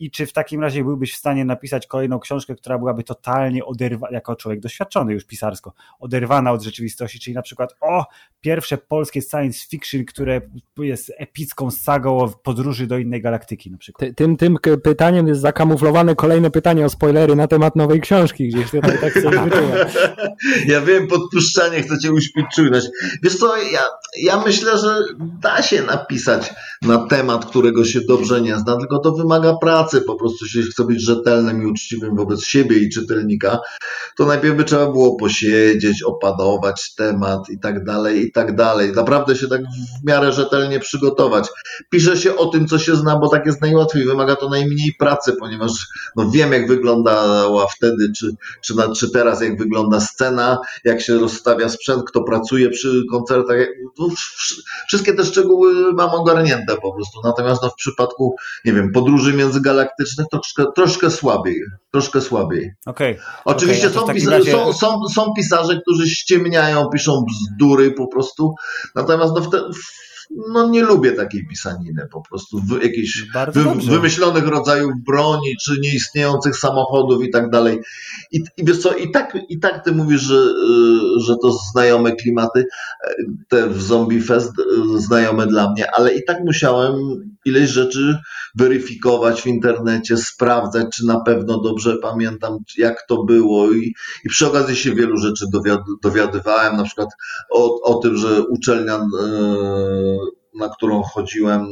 [0.02, 4.14] i czy w takim razie byłbyś w stanie napisać kolejną książkę, która byłaby totalnie oderwana,
[4.14, 8.06] jako człowiek doświadczony już pisarsko, oderwana od rzeczywistości, czyli na przykład o,
[8.42, 10.42] pierwsze polskie science fiction, które
[10.78, 14.12] jest epicką sagą o podróży do innej galaktyki na przykład.
[14.16, 19.00] Tym, tym pytaniem jest zakamuflowane kolejne pytanie o spoilery na temat nowej książki, gdzieś tutaj
[19.02, 19.40] tak sobie
[20.74, 22.88] Ja wiem, podpuszczanie, chcecie uśpić czujność.
[23.24, 23.84] Wiesz co, ja,
[24.18, 25.00] ja myślę, że
[25.42, 30.16] da się napisać na temat, którego się dobrze nie zna, tylko to wymaga pracy po
[30.16, 33.60] prostu jeśli chce być rzetelnym i uczciwym wobec siebie i czytelnika,
[34.18, 38.92] to najpierw by trzeba było posiedzieć, opanować temat i tak dalej, i tak dalej.
[38.96, 41.48] Naprawdę się tak w miarę rzetelnie przygotować.
[41.90, 44.06] Pisze się o tym, co się zna, bo tak jest najłatwiej.
[44.06, 45.72] Wymaga to najmniej pracy, ponieważ
[46.16, 51.20] no, wiem, jak wyglądała wtedy, czy, czy, na, czy teraz, jak wygląda scena, jak się
[51.20, 53.58] rozstawia sprzęt, kto pracuje przy koncertach.
[54.00, 54.08] No,
[54.88, 57.20] wszystkie te szczegóły mam ogarnięte po prostu.
[57.24, 61.62] Natomiast no, w przypadku, nie wiem, podróży między galaktykami, galaktycznych troszkę, troszkę słabiej.
[61.92, 62.72] Troszkę słabiej.
[62.86, 63.18] Okay.
[63.46, 64.52] Oczywiście okay, są, pisa- razie...
[64.52, 68.54] są, są, są pisarze, którzy ściemniają, piszą bzdury po prostu.
[68.96, 69.64] Natomiast no, wtedy,
[70.54, 76.58] no nie lubię takiej pisaniny po prostu, w, jakichś wy, wymyślonych rodzajów broni, czy nieistniejących
[76.58, 77.80] samochodów i tak dalej.
[78.32, 82.16] I, i wiesz co, i tak, i tak ty mówisz, że, y, że to znajome
[82.16, 82.66] klimaty,
[83.04, 83.14] e,
[83.50, 86.94] te w Zombie Fest y, znajome dla mnie, ale i tak musiałem
[87.46, 88.18] ileś rzeczy
[88.56, 93.94] weryfikować w internecie, sprawdzać, czy na pewno dobrze pamiętam, jak to było i,
[94.26, 97.10] i przy okazji się wielu rzeczy dowiad, dowiadywałem, na przykład
[97.52, 100.18] o, o tym, że uczelnia yy,
[100.60, 101.68] na którą chodziłem,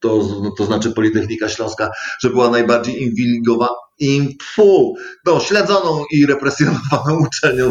[0.00, 4.94] to, to znaczy Politechnika Śląska, że była najbardziej inwigilowana, im, fu,
[5.26, 7.70] no, śledzoną i represjonowaną uczelnią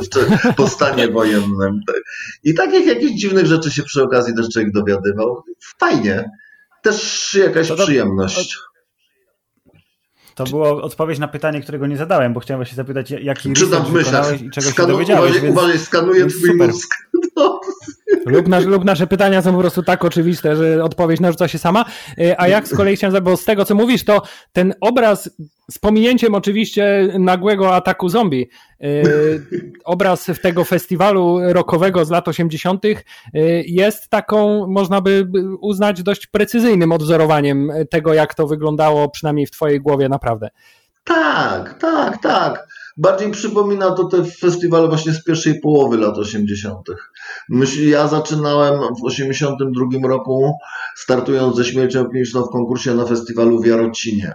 [0.57, 1.79] po stanie wojennym.
[2.43, 5.43] I takich jakichś dziwnych rzeczy się przy okazji też człowiek dowiadywał.
[5.79, 6.29] Fajnie.
[6.85, 8.57] Też jakaś to przyjemność.
[10.35, 13.91] To było odpowiedź na pytanie, którego nie zadałem, bo chciałem się zapytać, jaki Czytam w
[13.91, 14.41] myślach.
[14.41, 15.31] i czego Skanu, się dowiedziałeś.
[15.31, 16.67] Uważaj, więc, uważaj skanuję twój super.
[16.67, 16.95] mózg.
[18.25, 21.85] Lub, nasz, lub nasze pytania są po prostu tak oczywiste, że odpowiedź narzuca się sama.
[22.17, 24.21] E, a jak z kolei chciałem, bo z tego co mówisz, to
[24.53, 25.29] ten obraz
[25.71, 28.49] z pominięciem oczywiście nagłego ataku zombie,
[28.81, 28.87] e,
[29.85, 32.85] obraz tego festiwalu rockowego z lat 80.
[32.85, 32.95] E,
[33.61, 35.27] jest taką, można by
[35.61, 40.49] uznać, dość precyzyjnym odwzorowaniem tego, jak to wyglądało, przynajmniej w Twojej głowie, naprawdę.
[41.03, 42.67] Tak, tak, tak.
[42.97, 46.87] Bardziej przypomina to te festiwale właśnie z pierwszej połowy lat 80.
[47.49, 50.57] Myśl, ja zaczynałem w 82 roku,
[50.95, 54.33] startując ze śmiercią kliniczną w konkursie na festiwalu w Jarocinie.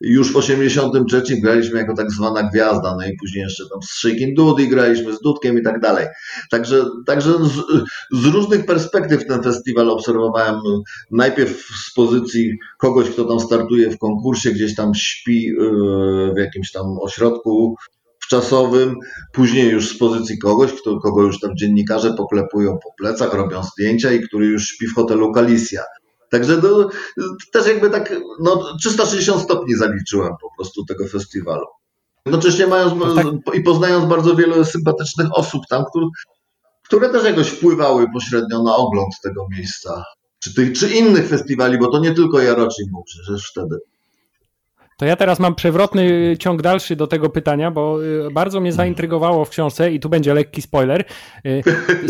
[0.00, 4.36] Już w 83 graliśmy jako tak zwana gwiazda, no i później jeszcze tam z Shaking
[4.36, 6.06] Dudy graliśmy, z Dudkiem i tak dalej.
[6.50, 7.62] Także, także z,
[8.12, 10.60] z różnych perspektyw ten festiwal obserwowałem
[11.10, 16.72] najpierw z pozycji kogoś, kto tam startuje w konkursie, gdzieś tam śpi yy, w jakimś
[16.72, 17.76] tam ośrodku
[18.26, 18.94] wczasowym,
[19.32, 24.12] później już z pozycji kogoś, kto, kogo już tam dziennikarze poklepują po plecach, robią zdjęcia
[24.12, 25.82] i który już śpi w hotelu Galicja.
[26.30, 26.88] Także to,
[27.52, 31.66] też jakby tak, no 360 stopni zaliczyłem po prostu tego festiwalu.
[32.26, 33.26] Jednocześnie mając no tak.
[33.54, 36.06] i poznając bardzo wiele sympatycznych osób tam, które,
[36.84, 40.04] które też jakoś wpływały pośrednio na ogląd tego miejsca.
[40.38, 43.76] Czy, tych, czy innych festiwali, bo to nie tylko Jarocin był przecież wtedy.
[44.96, 49.44] To ja teraz mam przewrotny ciąg dalszy do tego pytania, bo y, bardzo mnie zaintrygowało
[49.44, 51.04] w książce i tu będzie lekki spoiler.
[51.46, 51.62] Y,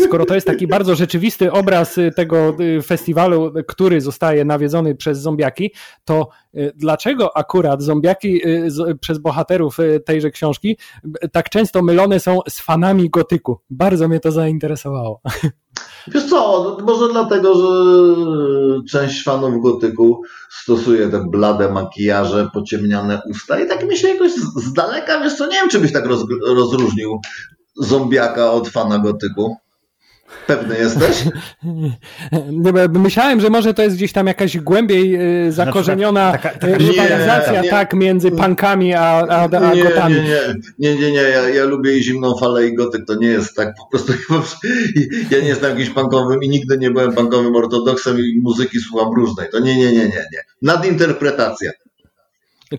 [0.07, 5.71] skoro to jest taki bardzo rzeczywisty obraz y, tego festiwalu, który zostaje nawiedzony przez zombiaki,
[6.05, 6.29] to
[6.75, 8.41] dlaczego akurat zombiaki
[9.01, 10.77] przez bohaterów tejże książki
[11.31, 13.59] tak często mylone są z fanami gotyku?
[13.69, 15.21] Bardzo mnie to zainteresowało.
[16.07, 17.67] Wiesz co, może dlatego, że
[18.91, 24.73] część fanów gotyku stosuje te blade makijaże, pociemniane usta i tak mi się jakoś z
[24.73, 27.21] daleka, wiesz co, nie wiem, czy byś tak roz, rozróżnił
[27.75, 29.57] zombiaka od fana gotyku.
[30.47, 31.23] Pewny jesteś?
[32.93, 35.15] Myślałem, że może to jest gdzieś tam jakaś głębiej
[35.47, 40.15] y, zakorzeniona taka, taka, taka rywalizacja nie, tak między punkami a, a, a nie, gotami.
[40.15, 40.21] Nie,
[40.79, 41.21] nie, nie, nie, nie.
[41.21, 43.73] Ja, ja lubię i zimną falę i gotyk, to nie jest tak.
[43.77, 44.13] Po prostu
[45.31, 49.47] ja nie jestem jakimś punkowym i nigdy nie byłem punkowym ortodoksem i muzyki słucham różnej.
[49.51, 50.41] To nie, nie, nie, nie, nie.
[50.61, 51.71] Nadinterpretacja.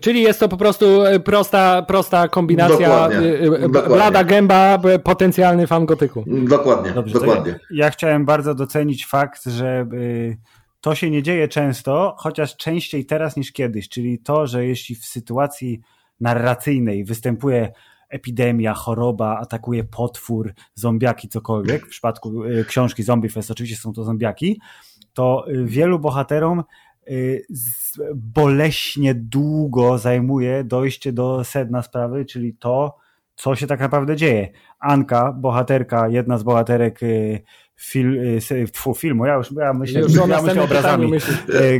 [0.01, 4.25] Czyli jest to po prostu e, prosta, prosta kombinacja dokładnie, e, e, blada dokładnie.
[4.25, 6.23] gęba, potencjalny fan gotyku.
[6.27, 7.51] Dokładnie, Dobrze, dokładnie.
[7.51, 9.87] Ja, ja, chciałem bardzo docenić fakt, że
[10.81, 15.05] to się nie dzieje często, chociaż częściej teraz niż kiedyś, czyli to, że jeśli w
[15.05, 15.81] sytuacji
[16.19, 17.71] narracyjnej występuje
[18.09, 22.33] epidemia, choroba, atakuje potwór, zombiaki, cokolwiek, w przypadku
[22.67, 24.61] książki Zombie Fest oczywiście są to zombiaki,
[25.13, 26.88] to wielu bohaterom Y,
[28.15, 32.97] boleśnie długo zajmuje dojście do sedna sprawy, czyli to,
[33.35, 34.49] co się tak naprawdę dzieje.
[34.79, 37.41] Anka, bohaterka, jedna z bohaterek y,
[37.75, 38.67] fil, y,
[38.97, 41.11] filmu, ja już ja myślę, już ja myślę obrazami.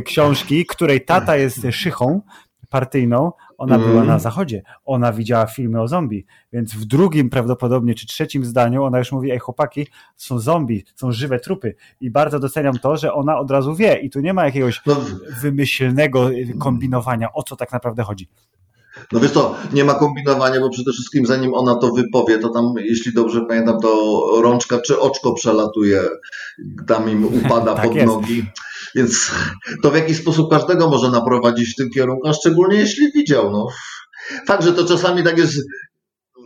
[0.04, 2.20] książki, której tata jest szychą
[2.70, 3.90] partyjną, ona mm.
[3.90, 8.84] była na zachodzie, ona widziała filmy o zombie, więc w drugim prawdopodobnie czy trzecim zdaniu
[8.84, 13.12] ona już mówi, ej chłopaki, są zombie, są żywe trupy i bardzo doceniam to, że
[13.12, 14.96] ona od razu wie i tu nie ma jakiegoś no.
[15.42, 18.28] wymyślnego kombinowania, o co tak naprawdę chodzi.
[19.12, 22.74] No wiesz co, nie ma kombinowania, bo przede wszystkim zanim ona to wypowie, to tam,
[22.76, 26.02] jeśli dobrze pamiętam, to rączka czy oczko przelatuje,
[26.86, 28.06] tam im upada tak pod jest.
[28.06, 28.44] nogi.
[28.94, 29.30] Więc
[29.82, 33.50] to w jakiś sposób każdego może naprowadzić w tym kierunku, a szczególnie jeśli widział.
[33.52, 33.66] No.
[34.46, 35.60] Fakt, że to czasami tak jest,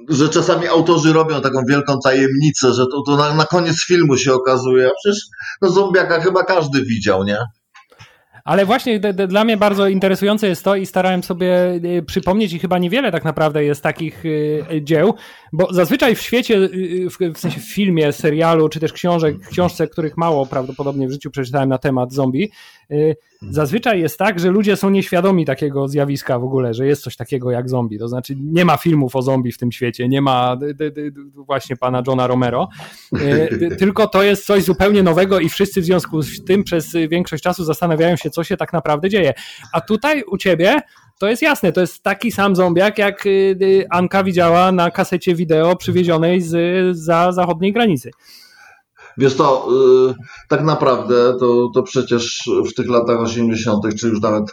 [0.09, 4.35] że czasami autorzy robią taką wielką tajemnicę, że to, to na, na koniec filmu się
[4.35, 5.23] okazuje, a przecież
[5.63, 7.39] no zombiaka chyba każdy widział, nie?
[8.45, 12.79] Ale właśnie dla mnie bardzo interesujące jest to i starałem sobie y, przypomnieć i chyba
[12.79, 15.15] niewiele tak naprawdę jest takich y, dzieł,
[15.53, 20.17] bo zazwyczaj w świecie, y, w sensie w filmie, serialu, czy też książek, książce, których
[20.17, 22.51] mało prawdopodobnie w życiu przeczytałem na temat zombie,
[23.51, 27.51] zazwyczaj jest tak, że ludzie są nieświadomi takiego zjawiska w ogóle, że jest coś takiego
[27.51, 27.99] jak zombie.
[27.99, 30.57] To znaczy nie ma filmów o zombie w tym świecie, nie ma
[31.35, 32.69] właśnie pana Johna Romero,
[33.79, 37.65] tylko to jest coś zupełnie nowego i wszyscy w związku z tym przez większość czasu
[37.65, 39.35] zastanawiają się, co się tak naprawdę dzieje.
[39.73, 40.81] A tutaj u ciebie
[41.19, 43.31] to jest jasne, to jest taki sam zombiak, jak y,
[43.63, 48.11] y, Anka widziała na kasecie wideo przywiezionej z, za zachodniej granicy.
[49.19, 49.69] Wiesz to,
[50.09, 50.15] yy,
[50.49, 54.45] tak naprawdę to, to przecież w tych latach 80., czy już nawet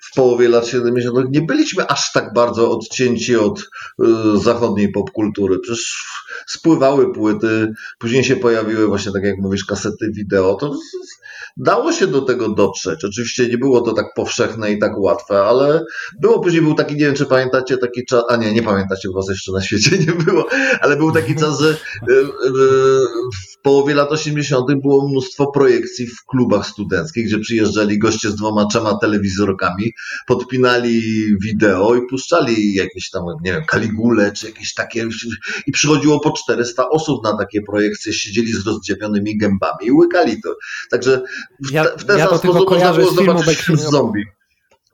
[0.00, 3.62] w połowie lat 70., nie byliśmy aż tak bardzo odcięci od
[3.98, 5.58] yy, zachodniej popkultury.
[5.58, 6.04] Przecież
[6.46, 10.54] spływały płyty, później się pojawiły właśnie, tak jak mówisz, kasety wideo.
[10.54, 10.74] To
[11.56, 13.04] dało się do tego dotrzeć.
[13.04, 15.84] Oczywiście nie było to tak powszechne i tak łatwe, ale
[16.20, 19.14] było później, był taki, nie wiem czy pamiętacie, taki czas, a nie, nie pamiętacie, bo
[19.14, 20.46] was jeszcze na świecie nie było,
[20.80, 21.68] ale był taki czas, że
[22.08, 22.24] yy,
[23.58, 24.66] w połowie lat 80.
[24.82, 29.87] było mnóstwo projekcji w klubach studenckich, gdzie przyjeżdżali goście z dwoma, trzema telewizorkami,
[30.26, 31.02] podpinali
[31.42, 35.08] wideo i puszczali jakieś tam, nie wiem, Kaligule czy jakieś takie
[35.66, 40.54] i przychodziło po 400 osób na takie projekcje, siedzieli z rozdziawionymi gębami i łykali to.
[40.90, 41.22] Także
[41.60, 44.24] w, ja, w ten ja sam sposób można było zobaczyć wśród zombie.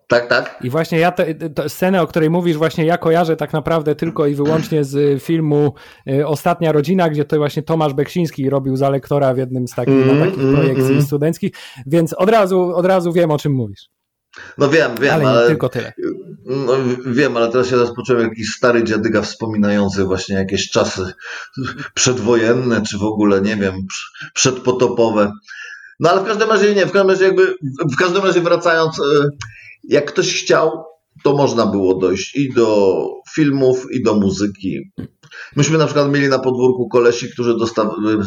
[0.09, 0.59] Tak, tak.
[0.65, 1.25] I właśnie ja tę
[1.69, 5.75] scenę, o której mówisz, właśnie ja kojarzę tak naprawdę tylko i wyłącznie z filmu
[6.11, 9.95] y, Ostatnia Rodzina, gdzie to właśnie Tomasz Beksiński robił za lektora w jednym z takich,
[9.95, 11.03] mm, takich mm, projekcji mm.
[11.03, 11.53] studenckich,
[11.87, 13.94] więc od razu, od razu wiem, o czym mówisz.
[14.59, 15.93] No wiem, wiem, ale, ale tylko tyle.
[16.47, 16.73] No,
[17.07, 21.13] wiem, ale teraz się rozpocząłem jakiś stary dziadyga wspominający właśnie jakieś czasy
[21.95, 23.75] przedwojenne, czy w ogóle, nie wiem,
[24.35, 25.33] przedpotopowe.
[26.01, 27.57] No ale w każdym razie nie, w każdym razie jakby,
[27.93, 29.03] w każdym razie wracając, y,
[29.85, 30.85] jak ktoś chciał,
[31.23, 34.93] to można było dojść i do filmów, i do muzyki.
[35.57, 38.19] Myśmy na przykład mieli na podwórku kolesi, którzy dostawali,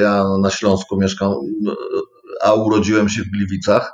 [0.00, 1.34] ja na Śląsku mieszkam,
[2.42, 3.92] a urodziłem się w Gliwicach.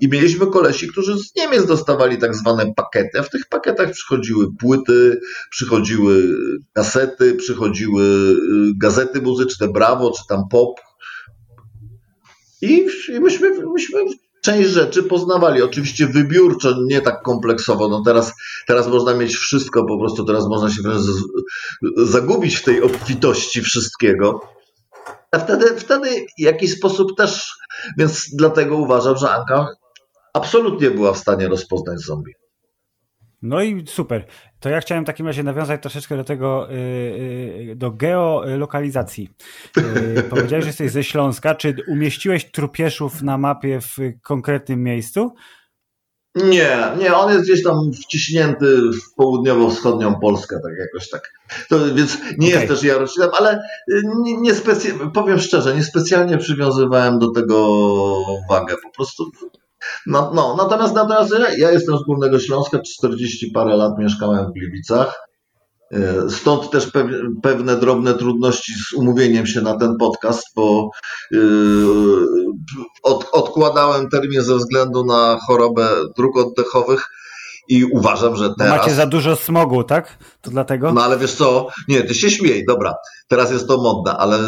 [0.00, 3.22] I mieliśmy kolesi, którzy z Niemiec dostawali tak zwane pakiety.
[3.22, 6.38] W tych pakietach przychodziły płyty, przychodziły
[6.72, 8.36] kasety, przychodziły y,
[8.76, 10.80] gazety muzyczne, Brawo, czy tam pop.
[12.62, 12.86] I,
[13.20, 14.00] myśmy, myśmy
[14.42, 15.62] część rzeczy poznawali.
[15.62, 17.88] Oczywiście wybiórczo, nie tak kompleksowo.
[17.88, 18.32] No teraz,
[18.66, 21.02] teraz można mieć wszystko, po prostu teraz można się wręcz
[21.96, 24.40] zagubić w tej obfitości wszystkiego.
[25.32, 27.52] A wtedy, wtedy w jakiś sposób też,
[27.98, 29.66] więc dlatego uważam, że Anka
[30.36, 32.32] absolutnie była w stanie rozpoznać zombie.
[33.42, 34.24] No i super.
[34.60, 36.74] To ja chciałem w takim razie nawiązać troszeczkę do tego, y,
[37.70, 39.28] y, do geolokalizacji.
[39.78, 41.54] Y, powiedziałeś, że jesteś ze Śląska.
[41.54, 45.34] Czy umieściłeś trupieszów na mapie w konkretnym miejscu?
[46.34, 51.32] Nie, nie, on jest gdzieś tam wciśnięty w południowo-wschodnią Polskę, tak jakoś tak.
[51.68, 52.60] To, więc nie okay.
[52.60, 53.62] jest też Jarocinem, ale
[54.24, 54.52] nie, nie
[55.14, 57.78] powiem szczerze, niespecjalnie przywiązywałem do tego
[58.50, 58.74] wagę.
[58.82, 59.30] Po prostu
[60.06, 65.26] no, no, natomiast, natomiast ja jestem z Górnego Śląska, 40 parę lat mieszkałem w Gliwicach.
[65.92, 66.90] E, stąd też
[67.42, 70.90] pewne drobne trudności z umówieniem się na ten podcast, bo
[71.34, 71.38] e,
[73.02, 77.06] od, odkładałem termin ze względu na chorobę dróg oddechowych
[77.68, 78.78] i uważam, że teraz...
[78.78, 80.18] Macie za dużo smogu, tak?
[80.42, 80.92] To dlatego?
[80.92, 82.94] No ale wiesz co, nie, ty się śmiej, dobra,
[83.28, 84.38] teraz jest to modne, ale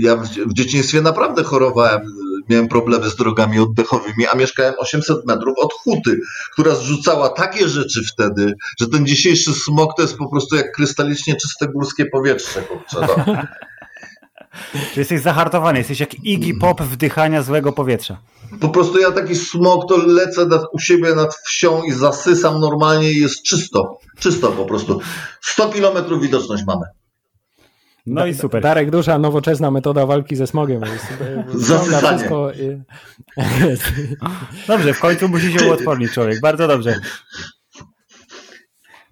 [0.00, 2.00] ja w, w dzieciństwie naprawdę chorowałem
[2.48, 6.20] miałem problemy z drogami oddechowymi, a mieszkałem 800 metrów od huty,
[6.52, 11.36] która zrzucała takie rzeczy wtedy, że ten dzisiejszy smog to jest po prostu jak krystalicznie
[11.36, 12.62] czyste górskie powietrze.
[12.62, 13.34] Kurczę, no.
[14.94, 18.16] Czy jesteś zahartowany, jesteś jak Iggy Pop wdychania złego powietrza.
[18.60, 23.12] Po prostu ja taki smog to lecę nad, u siebie nad wsią i zasysam normalnie
[23.12, 23.98] i jest czysto.
[24.18, 25.00] Czysto po prostu.
[25.40, 26.84] 100 kilometrów widoczność mamy.
[28.06, 28.62] No i super.
[28.62, 30.82] Darek Dusza, nowoczesna metoda walki ze smogiem.
[31.48, 32.52] Wszystko...
[34.68, 36.40] Dobrze, w końcu musi się uodpornić człowiek.
[36.40, 37.00] Bardzo dobrze.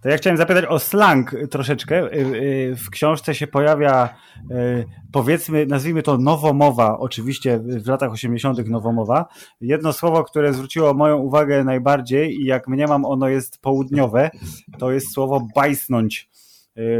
[0.07, 2.12] To ja chciałem zapytać o slang troszeczkę.
[2.12, 4.09] Y, y, w książce się pojawia,
[4.51, 8.69] y, powiedzmy, nazwijmy to nowomowa, oczywiście w latach 80.
[8.69, 9.27] nowomowa.
[9.61, 14.31] Jedno słowo, które zwróciło moją uwagę najbardziej i jak mniemam ono jest południowe,
[14.79, 16.29] to jest słowo bajsnąć.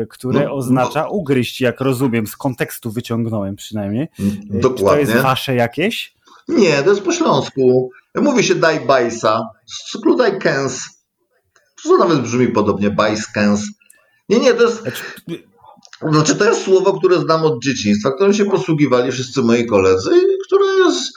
[0.09, 1.11] Które no, oznacza no.
[1.11, 4.09] ugryźć, jak rozumiem, z kontekstu wyciągnąłem przynajmniej.
[4.51, 4.79] Dokładnie.
[4.79, 6.15] Czy to jest wasze jakieś?
[6.49, 7.91] Nie, to jest po śląsku.
[8.15, 10.96] Mówi się daj bajsa, z daj kęs.
[11.87, 12.91] To nawet brzmi podobnie,
[13.35, 13.61] kęs.
[14.29, 14.81] Nie, nie, to jest...
[14.81, 15.03] Znaczy,
[16.13, 20.47] znaczy, to jest słowo, które znam od dzieciństwa, którym się posługiwali wszyscy moi koledzy i
[20.47, 21.13] które z,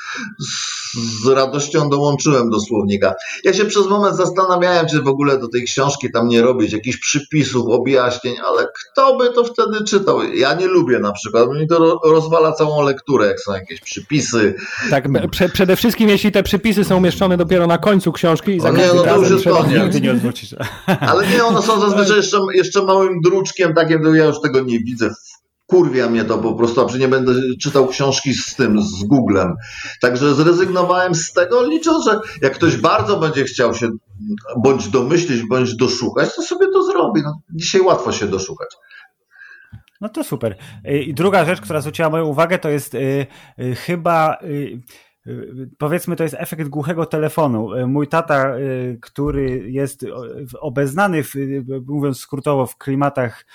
[1.24, 3.14] z radością dołączyłem do słownika.
[3.44, 6.98] Ja się przez moment zastanawiałem, czy w ogóle do tej książki tam nie robić jakichś
[6.98, 10.24] przypisów, objaśnień, ale kto by to wtedy czytał?
[10.24, 14.56] Ja nie lubię na przykład, mi to rozwala całą lekturę, jak są jakieś przypisy.
[14.90, 18.72] Tak, prze, przede wszystkim jeśli te przypisy są umieszczone dopiero na końcu książki i za
[18.72, 20.02] nie, no to już jest koniec.
[20.02, 20.56] Nie odwrócisz.
[21.00, 25.10] Ale nie, one są zazwyczaj jeszcze, jeszcze małym druczkiem, takim, ja już tego nie widzę
[25.70, 29.56] kurwia mnie to po prostu, a przy nie będę czytał książki z tym, z Googlem.
[30.02, 33.90] Także zrezygnowałem z tego, licząc, że jak ktoś bardzo będzie chciał się
[34.58, 37.22] bądź domyślić, bądź doszukać, to sobie to zrobi.
[37.24, 38.70] No, dzisiaj łatwo się doszukać.
[40.02, 40.58] No to super.
[40.86, 43.28] I druga rzecz, która zwróciła moją uwagę, to jest y,
[43.60, 44.82] y, chyba y,
[45.78, 47.70] Powiedzmy, to jest efekt głuchego telefonu.
[47.88, 48.54] Mój tata,
[49.02, 50.06] który jest
[50.60, 51.34] obeznany, w,
[51.88, 53.46] mówiąc skrótowo, w klimatach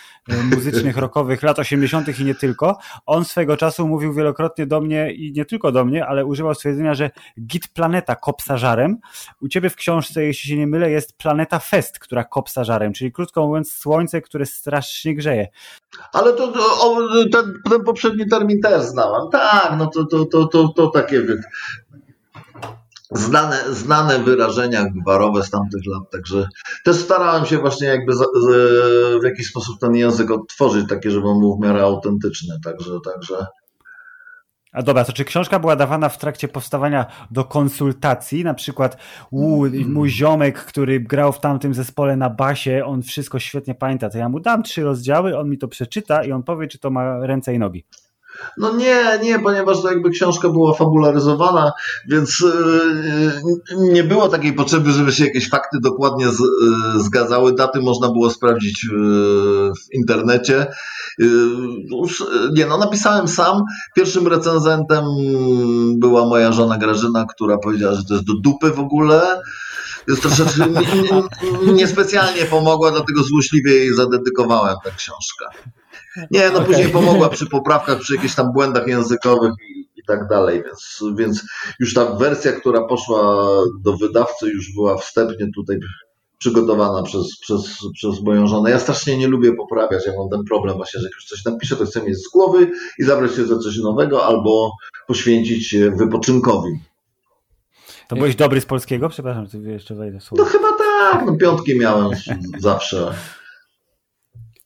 [0.55, 2.21] muzycznych, rockowych lat 80.
[2.21, 6.07] i nie tylko, on swego czasu mówił wielokrotnie do mnie i nie tylko do mnie,
[6.07, 7.11] ale używał stwierdzenia, że
[7.41, 8.99] Git Planeta kopsa żarem.
[9.41, 13.13] U ciebie w książce, jeśli się nie mylę, jest Planeta Fest, która kopsa żarem, czyli
[13.13, 15.49] krótko mówiąc, słońce, które strasznie grzeje.
[16.13, 16.99] Ale to, to o,
[17.33, 19.31] ten, ten, poprzedni termin też znałem.
[19.31, 21.23] Tak, no to, to, to, to, to takie
[23.11, 26.49] znane, znane wyrażenia gwarowe z tamtych lat, także
[26.85, 28.13] też starałem się właśnie jakby
[29.21, 33.47] w jakiś sposób ten język odtworzyć, takie, żeby on był w miarę autentyczny, także, także
[34.75, 38.45] a dobra, to czy książka była dawana w trakcie powstawania do konsultacji?
[38.45, 38.97] Na przykład,
[39.31, 44.19] u, mój ziomek, który grał w tamtym zespole na basie, on wszystko świetnie pamięta, to
[44.19, 47.27] ja mu dam trzy rozdziały, on mi to przeczyta i on powie, czy to ma
[47.27, 47.85] ręce i nogi.
[48.57, 51.73] No nie, nie, ponieważ to jakby książka była fabularyzowana,
[52.09, 57.55] więc yy, nie było takiej potrzeby, żeby się jakieś fakty dokładnie yy, zgadzały.
[57.55, 60.67] Daty można było sprawdzić w internecie.
[62.55, 63.63] Nie, no napisałem sam.
[63.95, 65.05] Pierwszym recenzentem
[65.97, 69.41] była moja żona Grażyna, która powiedziała, że to jest do dupy w ogóle.
[70.09, 70.67] Jest troszeczkę
[71.73, 75.45] niespecjalnie pomogła, dlatego złośliwie jej zadedykowałem tę książkę.
[76.31, 76.67] Nie, no okay.
[76.67, 81.45] później pomogła przy poprawkach, przy jakichś tam błędach językowych i, i tak dalej, więc, więc
[81.81, 83.49] już ta wersja, która poszła
[83.81, 85.79] do wydawcy, już była wstępnie tutaj
[86.39, 88.71] przygotowana przez, przez, przez moją żonę.
[88.71, 91.77] Ja strasznie nie lubię poprawiać, ja mam ten problem właśnie, że jak już coś napiszę,
[91.77, 94.73] to chcę mieć z głowy i zabrać się za coś nowego albo
[95.07, 96.71] poświęcić się wypoczynkowi.
[98.09, 99.09] To byłeś dobry z polskiego?
[99.09, 100.45] Przepraszam, czy jeszcze wejdę słowo.
[100.45, 102.11] No chyba tak, no piątki miałem
[102.59, 103.15] zawsze.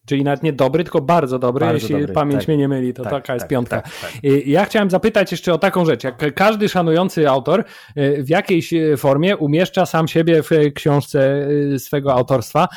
[0.08, 2.48] Czyli nawet nie dobry, tylko bardzo dobry, bardzo jeśli dobry, pamięć tak.
[2.48, 3.82] mnie nie myli, to tak, taka jest tak, piątka.
[3.82, 4.12] Tak, tak.
[4.46, 6.04] Ja chciałem zapytać jeszcze o taką rzecz.
[6.04, 7.64] Jak każdy szanujący autor
[7.96, 12.68] y, w jakiejś y, formie umieszcza sam siebie w książce y, swego autorstwa,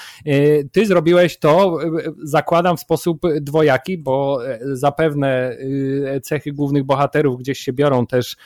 [0.72, 1.78] ty zrobiłeś to,
[2.24, 5.58] zakładam, w sposób dwojaki, bo zapewne
[6.24, 8.38] cechy głównych bohaterów gdzieś się biorą też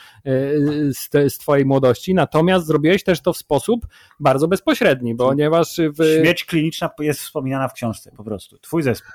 [0.92, 3.86] z, te, z twojej młodości, natomiast zrobiłeś też to w sposób
[4.20, 5.80] bardzo bezpośredni, ponieważ...
[5.98, 6.20] W...
[6.20, 8.58] Śmierć kliniczna jest wspominana w książce po prostu.
[8.58, 9.10] Twój zespół.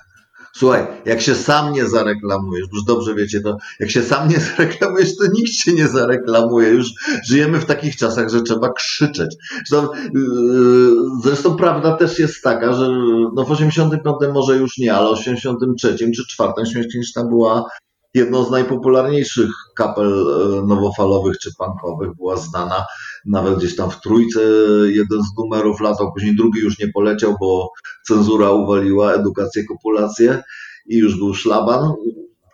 [0.56, 5.18] Słuchaj, jak się sam nie zareklamujesz, już dobrze wiecie to, jak się sam nie zareklamujesz,
[5.18, 6.70] to nikt się nie zareklamuje.
[6.70, 6.88] Już
[7.30, 9.36] żyjemy w takich czasach, że trzeba krzyczeć.
[9.68, 10.92] Zresztą, yy,
[11.24, 12.88] zresztą prawda też jest taka, że
[13.36, 17.66] no w 85 może już nie, ale w 83 czy 4 śmierć tam była
[18.14, 22.86] jedną z najpopularniejszych kapel e, nowofalowych czy punkowych, była znana
[23.26, 24.42] nawet gdzieś tam w trójce
[24.86, 27.70] jeden z numerów latał, później drugi już nie poleciał, bo
[28.08, 30.44] cenzura uwaliła edukację, kopulację
[30.86, 31.94] i już był szlaban.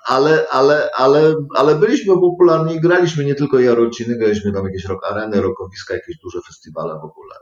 [0.08, 5.05] Ale, ale, ale, ale byliśmy popularni i graliśmy nie tylko Jarociny, graliśmy tam jakieś rock
[5.05, 7.36] areny, rokowiska, jakieś duże festiwale w ogóle.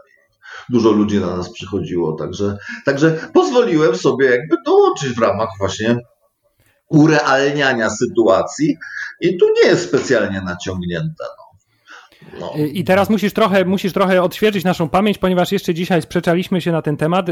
[0.69, 5.97] Dużo ludzi na nas przychodziło, także, także pozwoliłem sobie jakby dołączyć w ramach właśnie
[6.89, 8.77] urealniania sytuacji
[9.21, 11.23] i tu nie jest specjalnie naciągnięte.
[11.37, 11.45] No.
[12.39, 12.53] No.
[12.55, 16.81] I teraz musisz trochę, musisz trochę odświeżyć naszą pamięć, ponieważ jeszcze dzisiaj sprzeczaliśmy się na
[16.81, 17.25] ten temat.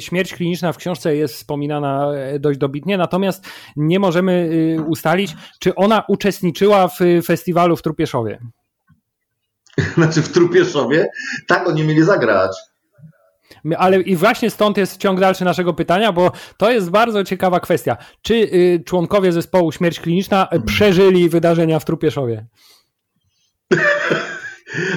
[0.00, 3.44] Śmierć kliniczna w książce jest wspominana e, dość dobitnie, natomiast
[3.76, 8.38] nie możemy y, ustalić, czy ona uczestniczyła w festiwalu w Trupieszowie.
[9.94, 11.06] Znaczy w Trupieszowie?
[11.46, 12.56] Tak, oni mieli zagrać.
[13.78, 17.96] Ale i właśnie stąd jest ciąg dalszy naszego pytania, bo to jest bardzo ciekawa kwestia.
[18.22, 22.46] Czy y, członkowie zespołu Śmierć Kliniczna przeżyli wydarzenia w Trupieszowie?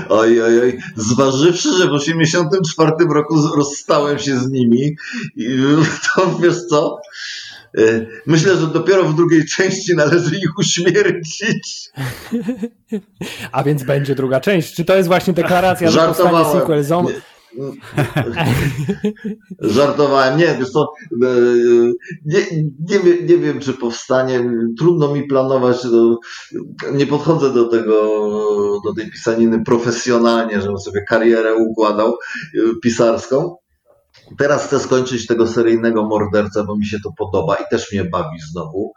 [0.09, 0.79] Oj, oj, oj.
[0.95, 4.95] Zważywszy, że w 84 roku rozstałem się z nimi,
[6.15, 6.97] to wiesz co?
[7.77, 11.89] E, myślę, że dopiero w drugiej części należy ich uśmiercić.
[13.51, 14.75] A więc będzie druga część.
[14.75, 17.13] Czy to jest właśnie deklaracja, że powstanie sequel Zombie?
[19.59, 20.37] Żartowałem.
[20.37, 21.15] Nie, wiesz co, e,
[22.25, 22.39] nie,
[22.89, 24.51] nie, wiem, nie wiem, czy powstanie.
[24.79, 25.77] Trudno mi planować.
[26.93, 28.01] Nie podchodzę do tego,
[28.85, 32.15] do tej pisaniny profesjonalnie, żebym sobie karierę układał e,
[32.83, 33.55] pisarską.
[34.37, 38.39] Teraz chcę skończyć tego seryjnego mordercę, bo mi się to podoba i też mnie bawi
[38.51, 38.93] znowu.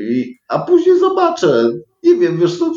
[0.00, 1.70] I, a później zobaczę.
[2.02, 2.72] Nie wiem, wiesz, to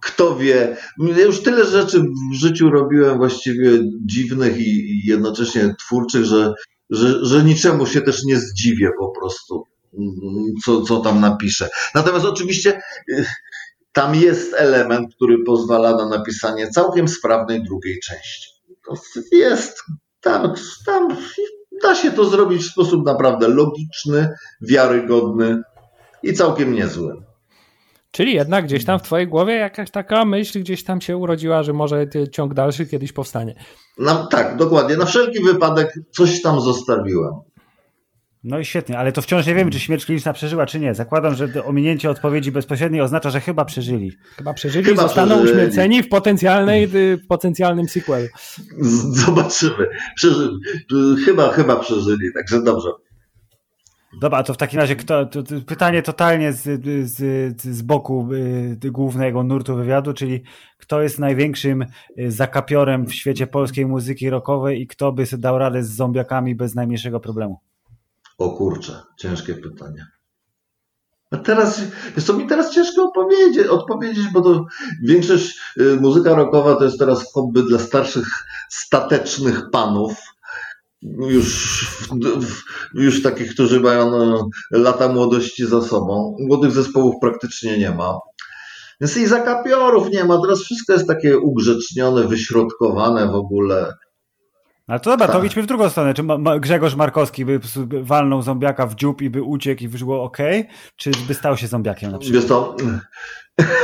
[0.00, 0.76] kto wie.
[0.98, 3.70] Ja już tyle rzeczy w życiu robiłem właściwie
[4.06, 6.52] dziwnych i, jednocześnie twórczych, że,
[6.90, 9.64] że, że niczemu się też nie zdziwię po prostu,
[10.64, 11.68] co, co tam napiszę.
[11.94, 12.80] Natomiast oczywiście
[13.10, 13.26] y,
[13.92, 18.50] tam jest element, który pozwala na napisanie całkiem sprawnej drugiej części.
[19.32, 19.82] Jest
[20.20, 20.54] tam,
[20.86, 21.16] tam
[21.82, 25.62] Da się to zrobić w sposób naprawdę logiczny, wiarygodny
[26.22, 27.22] i całkiem niezły.
[28.16, 31.72] Czyli jednak gdzieś tam w twojej głowie jakaś taka myśl gdzieś tam się urodziła, że
[31.72, 33.54] może ciąg dalszy kiedyś powstanie.
[33.98, 34.96] Na, tak, dokładnie.
[34.96, 37.32] Na wszelki wypadek coś tam zostawiłem.
[38.44, 40.94] No i świetnie, ale to wciąż nie wiemy, czy śmierć kliniczna przeżyła, czy nie.
[40.94, 44.12] Zakładam, że ominięcie odpowiedzi bezpośredniej oznacza, że chyba przeżyli.
[44.36, 45.52] Chyba przeżyli chyba zostaną przeżyli.
[45.52, 48.26] uśmierceni w, potencjalnej, w potencjalnym sequelu.
[49.26, 49.88] Zobaczymy.
[50.16, 50.58] Przeżyli.
[51.24, 52.88] Chyba, chyba przeżyli, także dobrze.
[54.20, 56.62] Dobra, to w takim razie kto, to, to pytanie totalnie z,
[57.10, 58.28] z, z boku
[58.84, 60.42] y, głównego nurtu wywiadu, czyli
[60.78, 61.82] kto jest największym
[62.18, 66.54] y, zakapiorem w świecie polskiej muzyki rockowej i kto by sobie dał radę z zombiakami
[66.54, 67.60] bez najmniejszego problemu?
[68.38, 70.06] O kurczę, ciężkie pytanie.
[71.30, 71.82] A teraz,
[72.14, 74.64] jest to mi teraz ciężko odpowiedzieć, odpowiedzieć, bo to
[75.02, 78.26] większość y, muzyka rockowa to jest teraz hobby dla starszych,
[78.70, 80.14] statecznych panów,
[81.18, 81.86] już,
[82.94, 86.36] już takich, którzy mają no, lata młodości za sobą.
[86.40, 88.18] Młodych zespołów praktycznie nie ma.
[89.00, 90.40] Więc i zakapiorów nie ma.
[90.42, 93.92] Teraz wszystko jest takie ugrzecznione, wyśrodkowane w ogóle.
[94.86, 95.44] Ale to dobra, to tak.
[95.44, 96.14] idźmy w drugą stronę.
[96.14, 96.22] Czy
[96.60, 97.60] Grzegorz Markowski by
[98.02, 100.38] walnął zombiaka w dziób i by uciekł i wyszło ok?
[100.96, 102.42] Czy by stał się zombiakiem na przykład?
[102.42, 102.76] Wiesz to...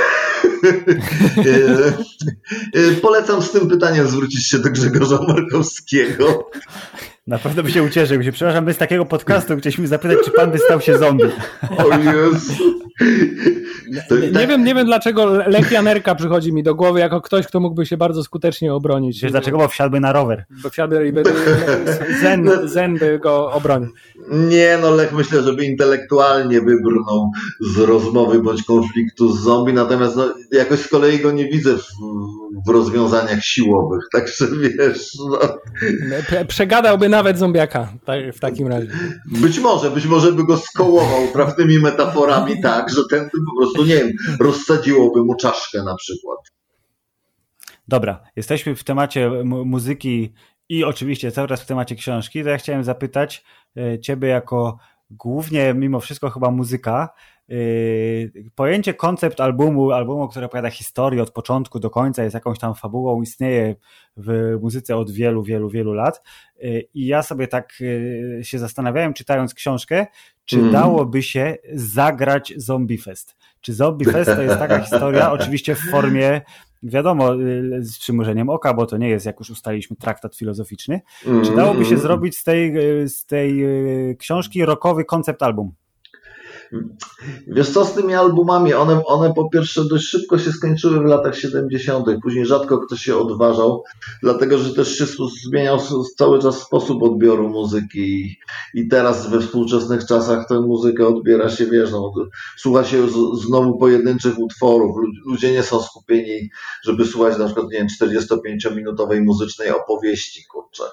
[1.46, 1.92] E,
[2.74, 6.50] e, polecam z tym pytaniem zwrócić się do Grzegorza Markowskiego.
[7.26, 8.22] Na pewno by się ucieszył.
[8.22, 11.24] Się, przepraszam, my z takiego podcastu chcieliśmy zapytać, czy pan by stał się zombie.
[11.78, 12.52] O Jezu.
[13.90, 17.60] Nie, nie, wiem, nie wiem dlaczego Lech Janerka przychodzi mi do głowy jako ktoś, kto
[17.60, 19.22] mógłby się bardzo skutecznie obronić.
[19.22, 19.58] Wiesz dlaczego?
[19.58, 20.44] Bo wsiadłby na rower.
[20.62, 21.22] Bo wsiadłby i by,
[22.22, 23.88] zen, zen by go obronił.
[24.30, 30.34] Nie, no Lech myślę, żeby intelektualnie wybrnął z rozmowy bądź konfliktu z zombie, natomiast no,
[30.52, 31.86] jakoś z kolei go nie widzę w,
[32.66, 35.12] w rozwiązaniach siłowych, także wiesz...
[35.30, 35.38] No.
[36.48, 37.92] Przegadałby nawet zombiaka
[38.34, 38.88] w takim razie.
[39.26, 43.94] Być może, być może by go skołował prawdymi metaforami tak, że ten po prostu, nie
[43.94, 46.38] wiem, rozsadziłoby mu czaszkę na przykład.
[47.88, 50.32] Dobra, jesteśmy w temacie muzyki
[50.68, 53.44] i oczywiście cały czas w temacie książki, to ja chciałem zapytać
[53.76, 54.78] e, Ciebie jako
[55.10, 57.08] głównie mimo wszystko chyba muzyka,
[58.54, 63.22] pojęcie koncept albumu, albumu, który opowiada historię od początku do końca, jest jakąś tam fabułą,
[63.22, 63.76] istnieje
[64.16, 66.22] w muzyce od wielu, wielu, wielu lat
[66.62, 67.82] e, i ja sobie tak
[68.42, 70.06] się zastanawiałem czytając książkę,
[70.44, 70.72] czy mm.
[70.72, 73.36] dałoby się zagrać Zombie Fest?
[73.60, 76.40] Czy Zombie Fest to jest taka historia, oczywiście w formie
[76.82, 77.34] wiadomo,
[77.78, 81.00] z przymurzeniem oka, bo to nie jest, jak już ustaliliśmy, traktat filozoficzny.
[81.26, 82.02] Mm, Czy dałoby się mm.
[82.02, 82.74] zrobić z tej,
[83.08, 83.64] z tej
[84.18, 85.72] książki rokowy koncept album?
[87.46, 88.74] Wiesz co z tymi albumami?
[88.74, 93.16] One, one po pierwsze dość szybko się skończyły w latach 70., później rzadko ktoś się
[93.16, 93.84] odważał,
[94.22, 95.04] dlatego że też się
[95.48, 95.78] zmieniał
[96.16, 98.36] cały czas sposób odbioru muzyki
[98.74, 102.12] i teraz we współczesnych czasach tę muzykę odbiera się, wiesz, no,
[102.56, 103.06] słucha się
[103.46, 104.96] znowu pojedynczych utworów.
[105.26, 106.50] Ludzie nie są skupieni,
[106.84, 110.84] żeby słuchać na przykład, nie wiem, 45-minutowej muzycznej opowieści, kurczę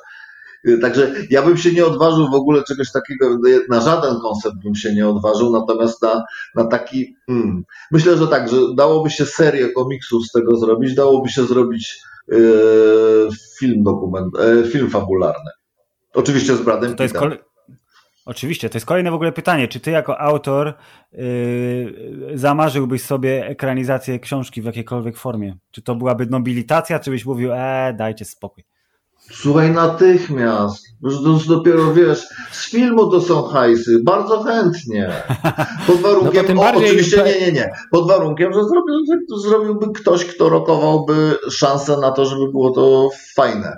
[0.82, 3.38] Także ja bym się nie odważył w ogóle czegoś takiego,
[3.70, 6.24] na żaden koncept bym się nie odważył, natomiast na,
[6.55, 11.30] na taki, hmm, myślę, że tak, że dałoby się serię komiksów z tego zrobić, dałoby
[11.30, 11.99] się zrobić
[12.32, 12.36] e,
[13.60, 15.51] film dokument, e, film fabularny.
[16.14, 17.38] Oczywiście z Bradem to jest kole...
[18.26, 19.68] Oczywiście, to jest kolejne w ogóle pytanie.
[19.68, 20.74] Czy ty jako autor
[21.12, 25.57] yy, zamarzyłbyś sobie ekranizację książki w jakiejkolwiek formie?
[25.72, 28.64] Czy to byłaby nobilitacja, czy byś mówił, e, dajcie spokój?
[29.34, 30.89] Słuchaj, natychmiast.
[31.03, 33.99] Już dopiero wiesz, z filmu to są hajsy.
[34.03, 35.11] Bardzo chętnie.
[35.88, 37.71] Pod warunkiem, no o, oczywiście nie, nie, nie.
[37.91, 38.95] Pod warunkiem, że zrobił,
[39.38, 43.73] zrobiłby ktoś, kto rokowałby szansę na to, żeby było to fajne.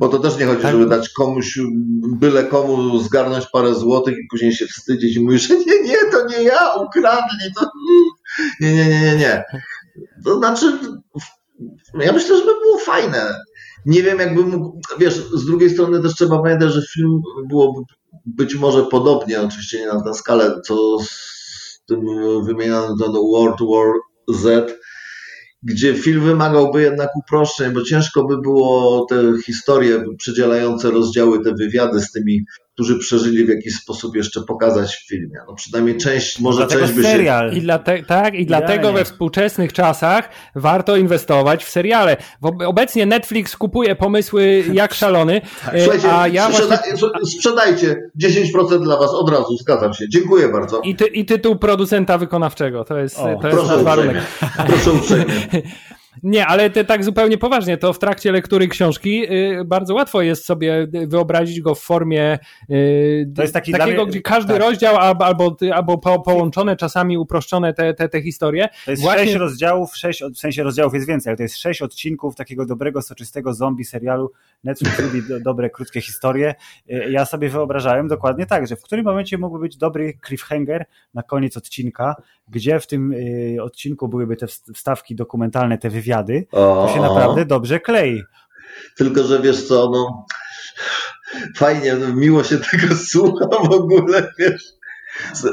[0.00, 0.72] Bo to też nie chodzi, tak.
[0.72, 1.58] żeby dać komuś,
[2.02, 6.26] byle komu zgarnąć parę złotych i później się wstydzić i mówić, że nie, nie, to
[6.28, 7.54] nie ja, ukradli.
[7.56, 7.66] To...
[8.60, 9.44] Nie, nie, nie, nie, nie.
[10.24, 10.78] To znaczy,
[12.00, 13.34] ja myślę, że by było fajne
[13.86, 17.80] nie wiem, jakby mógł, wiesz, z drugiej strony też trzeba pamiętać, że film byłoby
[18.26, 22.00] być może podobnie, oczywiście nie na tę skalę, co z tym
[22.44, 23.92] wymienionym ten World War
[24.28, 24.72] Z,
[25.62, 32.00] gdzie film wymagałby jednak uproszczeń, bo ciężko by było te historie przydzielające rozdziały, te wywiady
[32.00, 32.44] z tymi
[32.74, 35.38] którzy przeżyli w jakiś sposób jeszcze pokazać w filmie.
[35.48, 37.52] No przynajmniej część, może dlatego część by serial.
[37.52, 37.58] się...
[37.58, 42.16] I dlate, tak, i dlatego we współczesnych czasach warto inwestować w seriale.
[42.66, 45.74] Obecnie Netflix kupuje pomysły jak szalony, tak.
[45.80, 47.26] Słuchajcie, a ja sprzeda właśnie...
[47.26, 50.08] sprzedajcie 10% dla was od razu, zgadzam się.
[50.08, 50.80] Dziękuję bardzo.
[50.80, 54.22] I, ty, i tytuł producenta wykonawczego, to jest, o, to jest warunek.
[54.66, 55.34] Proszę uprzejmie.
[56.22, 60.44] Nie, ale te, tak zupełnie poważnie, to w trakcie lektury książki y, bardzo łatwo jest
[60.44, 62.38] sobie wyobrazić go w formie
[62.70, 64.62] y, to jest taki takiego, mnie, gdzie każdy tak.
[64.62, 68.68] rozdział albo, albo, albo po, połączone, czasami uproszczone te, te, te historie.
[68.84, 69.24] To jest Właśnie...
[69.24, 73.02] sześć rozdziałów, sześć, w sensie rozdziałów jest więcej, ale to jest sześć odcinków takiego dobrego,
[73.02, 74.32] soczystego zombie serialu.
[74.64, 76.54] Netflix lubi do, dobre, krótkie historie.
[76.90, 80.84] Y, ja sobie wyobrażałem dokładnie tak, że w którym momencie mógłby być dobry cliffhanger
[81.14, 82.14] na koniec odcinka,
[82.48, 87.80] gdzie w tym y, odcinku byłyby te wstawki dokumentalne, te wywiady, to się naprawdę dobrze
[87.80, 88.22] klei.
[88.96, 90.26] Tylko, że wiesz co, no
[91.56, 94.62] fajnie, no, miło się tego słucha w ogóle, wiesz.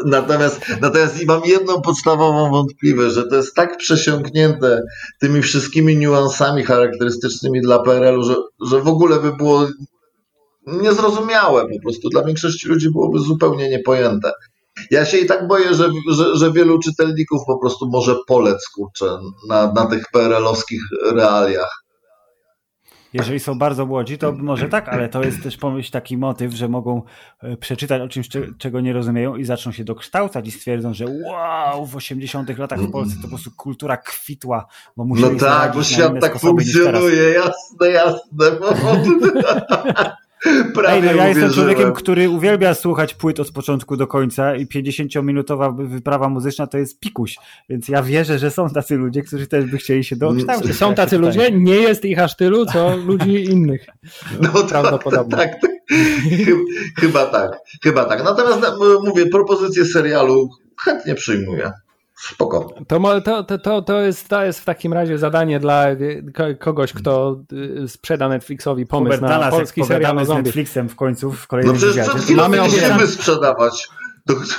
[0.06, 4.82] Natomiast, natomiast mam jedną podstawową wątpliwość, że to jest tak przesiąknięte
[5.20, 8.36] tymi wszystkimi niuansami charakterystycznymi dla PRL-u, że,
[8.70, 9.68] że w ogóle by było
[10.68, 12.10] niezrozumiałe po prostu.
[12.10, 14.32] Dla większości ludzi byłoby zupełnie niepojęte.
[14.92, 19.20] Ja się i tak boję, że, że, że wielu czytelników po prostu może polec kurczę,
[19.50, 20.82] na, na tych PRL-owskich
[21.12, 21.82] realiach.
[23.14, 26.68] Jeżeli są bardzo młodzi, to może tak, ale to jest też pomyśl taki motyw, że
[26.68, 27.02] mogą
[27.44, 31.86] e, przeczytać o czymś, czego nie rozumieją i zaczną się dokształcać i stwierdzą, że wow,
[31.86, 34.66] w 80 latach w Polsce to po prostu kultura kwitła,
[34.98, 38.58] bo No tak, bo świat tak funkcjonuje, jasne, jasne.
[40.74, 44.68] Prawie Ej, no ja jestem człowiekiem, który uwielbia słuchać płyt od początku do końca i
[44.68, 47.36] 50-minutowa wyprawa muzyczna to jest pikuś,
[47.70, 50.78] więc ja wierzę, że są tacy ludzie, którzy też by chcieli się dokształcić.
[50.78, 53.86] Są tacy ludzie, nie jest ich aż tylu, co ludzi innych.
[54.42, 55.38] No prawdopodobnie.
[55.38, 55.72] Tak, tak,
[57.00, 57.52] chyba tak,
[57.84, 58.24] chyba tak.
[58.24, 58.62] Natomiast
[59.04, 60.50] mówię, propozycję serialu
[60.86, 61.72] chętnie przyjmuję.
[62.30, 62.74] Spoko.
[62.88, 65.86] To, to, to, to, jest, to jest w takim razie zadanie dla
[66.60, 67.38] kogoś, kto
[67.84, 71.82] y, sprzeda Netflixowi pomysł Hubert na polski serial z Netflixem w końcu w kolejnym no
[71.82, 73.08] przecież przed Mamy obiecany...
[73.08, 73.88] sprzedawać.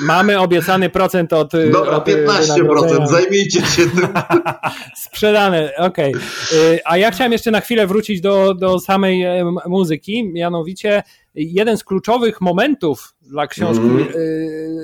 [0.00, 1.52] Mamy obiecany procent od.
[1.72, 4.08] Dobra, od 15%, zajmijcie się tym.
[5.06, 6.14] Sprzedane, okej.
[6.14, 6.80] Okay.
[6.84, 10.32] A ja chciałem jeszcze na chwilę wrócić do, do samej e, muzyki.
[10.32, 11.02] Mianowicie,
[11.34, 14.08] jeden z kluczowych momentów dla książki mm.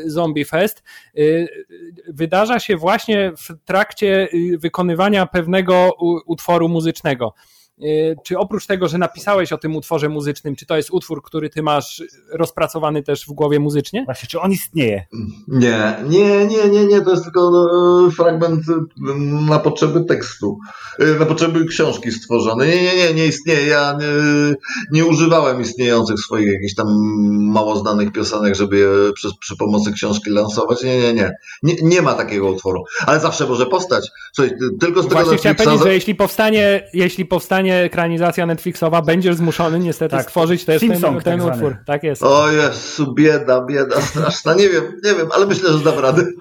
[0.06, 0.82] Zombie Fest
[1.18, 1.48] y,
[2.08, 5.90] wydarza się właśnie w trakcie y, wykonywania pewnego
[6.26, 7.34] utworu muzycznego.
[7.82, 11.50] Y, czy oprócz tego, że napisałeś o tym utworze muzycznym, czy to jest utwór, który
[11.50, 12.02] ty masz
[12.32, 14.04] rozpracowany też w głowie muzycznie?
[14.04, 15.06] Właśnie, czy on istnieje?
[15.48, 18.60] Nie, nie, nie, nie, nie, to jest tylko no, fragment
[19.48, 20.58] na potrzeby tekstu,
[21.00, 22.66] y, na potrzeby książki stworzony.
[22.66, 23.66] Nie, nie, nie, nie istnieje.
[23.66, 24.06] Ja nie,
[24.92, 26.86] nie używałem istniejących swoich jakichś tam
[27.52, 30.82] mało znanych piosenek, żeby je przy, przy pomocy książki lansować.
[30.82, 31.74] Nie, nie, nie, nie.
[31.82, 34.08] Nie ma takiego utworu, ale zawsze może postać.
[34.34, 39.02] Słuchaj, tylko z tego Właśnie chciałem powiedzieć, że jeśli powstanie, jeśli powstanie powstanie ekranizacja Netflixowa,
[39.02, 41.76] będziesz zmuszony niestety tak, stworzyć też ten, ten tak utwór.
[41.86, 42.22] Tak jest.
[42.22, 44.54] O Jezu, bieda, bieda straszna.
[44.54, 46.22] Nie wiem, nie wiem, ale myślę, że dam radę.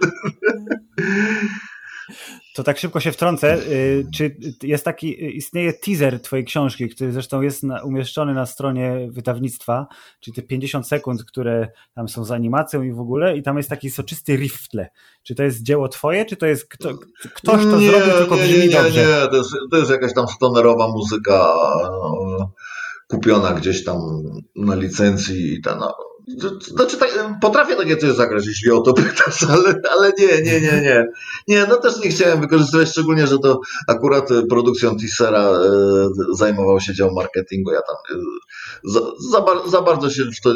[2.55, 3.57] To tak szybko się wtrącę.
[3.57, 9.87] Y, czy jest taki, istnieje teaser twojej książki, który zresztą jest umieszczony na stronie wydawnictwa,
[10.19, 13.69] czyli te 50 sekund, które tam są z animacją i w ogóle, i tam jest
[13.69, 14.89] taki soczysty riff w tle.
[15.23, 16.89] Czy to jest dzieło twoje, czy to jest kto,
[17.33, 18.99] ktoś, kto nie, zrobił, tylko brzmi nie, nie, dobrze?
[18.99, 21.53] Nie, to jest, to jest jakaś tam stonerowa muzyka
[21.83, 22.51] no,
[23.07, 23.97] kupiona gdzieś tam
[24.55, 25.95] na licencji i ta, no,
[26.59, 30.81] znaczy, tak, potrafię takie coś zagrać, jeśli o to pytasz, ale, ale nie, nie, nie,
[30.81, 31.05] nie.
[31.47, 35.59] Nie, no też nie chciałem wykorzystywać, szczególnie, że to akurat produkcją teasera e,
[36.33, 37.71] zajmował się dział marketingu.
[37.71, 38.23] Ja tam e,
[38.83, 38.99] za,
[39.31, 40.53] za, za bardzo się w to e,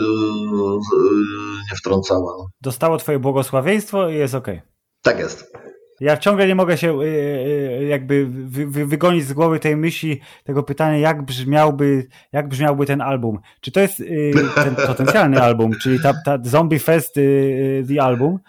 [1.72, 2.38] nie wtrącałem.
[2.38, 2.48] No.
[2.62, 4.48] Dostało twoje błogosławieństwo i jest ok.
[5.02, 5.54] Tak jest.
[6.02, 7.06] Ja ciągle nie mogę się y,
[7.82, 8.28] y, jakby
[8.86, 13.40] wygonić z głowy tej myśli, tego pytania, jak brzmiałby, jak brzmiałby ten album.
[13.62, 17.16] Czy to jest y, ten potencjalny album, czyli ta, ta Zombie Fest
[17.88, 18.40] The Album,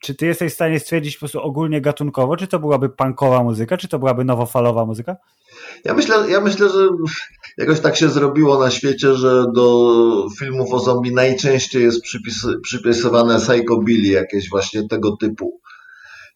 [0.00, 3.76] czy ty jesteś w stanie stwierdzić po prostu ogólnie gatunkowo, czy to byłaby punkowa muzyka,
[3.76, 5.16] czy to byłaby nowofalowa muzyka?
[5.84, 6.88] Ja myślę, ja myślę, że
[7.58, 13.38] jakoś tak się zrobiło na świecie, że do filmów o zombie najczęściej jest przypis, przypisywane
[13.38, 15.60] psychobilly, jakieś właśnie tego typu.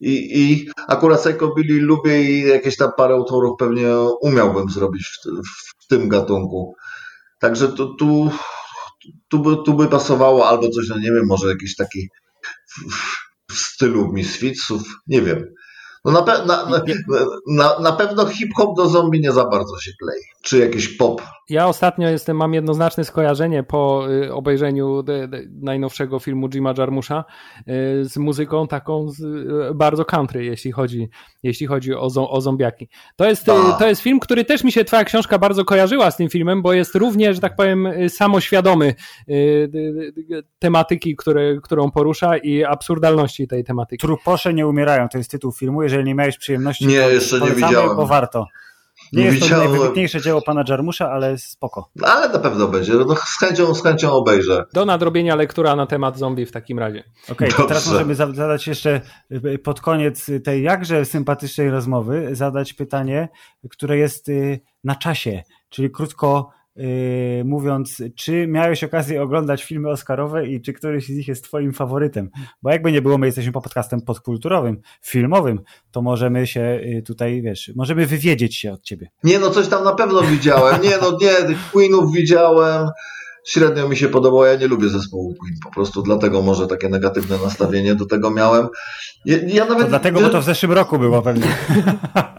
[0.01, 3.89] I, i akurat Psychobilly lubię i jakieś tam parę utworów pewnie
[4.21, 6.75] umiałbym zrobić w, w, w tym gatunku.
[7.39, 8.31] Także tu, tu,
[9.29, 12.09] tu, by, tu by pasowało albo coś, no nie wiem, może jakiś taki
[12.69, 15.45] w, w stylu Misfitsów, nie wiem.
[16.05, 16.83] No na, pe na,
[17.47, 20.23] na, na, pewno hip-hop do zombie nie za bardzo się klei.
[20.43, 21.23] Czy jakiś pop.
[21.51, 27.25] Ja ostatnio jestem, mam jednoznaczne skojarzenie po y, obejrzeniu de, de, najnowszego filmu Jima Jarmusza
[27.59, 27.65] y,
[28.05, 31.09] z muzyką taką z, y, bardzo country, jeśli chodzi,
[31.43, 32.89] jeśli chodzi o, o zombiaki.
[33.17, 33.45] To jest,
[33.79, 36.73] to jest film, który też mi się twoja książka bardzo kojarzyła z tym filmem, bo
[36.73, 38.95] jest również, że tak powiem, samoświadomy
[40.59, 44.01] tematyki, które, którą porusza i absurdalności tej tematyki.
[44.01, 47.97] Truposze nie umierają, to jest tytuł filmu jeżeli nie miałeś przyjemności, nie, jeszcze nie widziałem.
[47.97, 48.47] bo warto.
[49.13, 49.67] Nie, nie jest widziałem...
[49.67, 51.91] to najwybitniejsze dzieło pana Jarmusza, ale spoko.
[52.03, 52.93] Ale na pewno będzie.
[52.93, 54.65] No, z, chęcią, z chęcią obejrzę.
[54.73, 57.05] Do nadrobienia lektura na temat zombie w takim razie.
[57.25, 59.01] Okej, okay, to teraz możemy zadać jeszcze
[59.33, 63.29] y, pod koniec tej jakże sympatycznej rozmowy, zadać pytanie,
[63.71, 66.51] które jest y, na czasie, czyli krótko
[66.81, 71.73] Yy, mówiąc, czy miałeś okazję oglądać filmy Oscarowe i czy któryś z nich jest twoim
[71.73, 72.31] faworytem?
[72.63, 75.61] Bo jakby nie było, my jesteśmy podcastem podkulturowym, filmowym,
[75.91, 79.11] to możemy się yy, tutaj, wiesz, możemy wywiedzieć się od ciebie.
[79.25, 80.83] Nie, no coś tam na pewno widziałem.
[80.83, 82.89] Nie, no nie, tych Queenów widziałem,
[83.47, 84.47] średnio mi się podobało.
[84.47, 88.69] Ja nie lubię zespołu Queen, po prostu dlatego może takie negatywne nastawienie do tego miałem.
[89.25, 91.47] Ja, ja nawet, to dlatego, bo to w zeszłym roku było pewnie.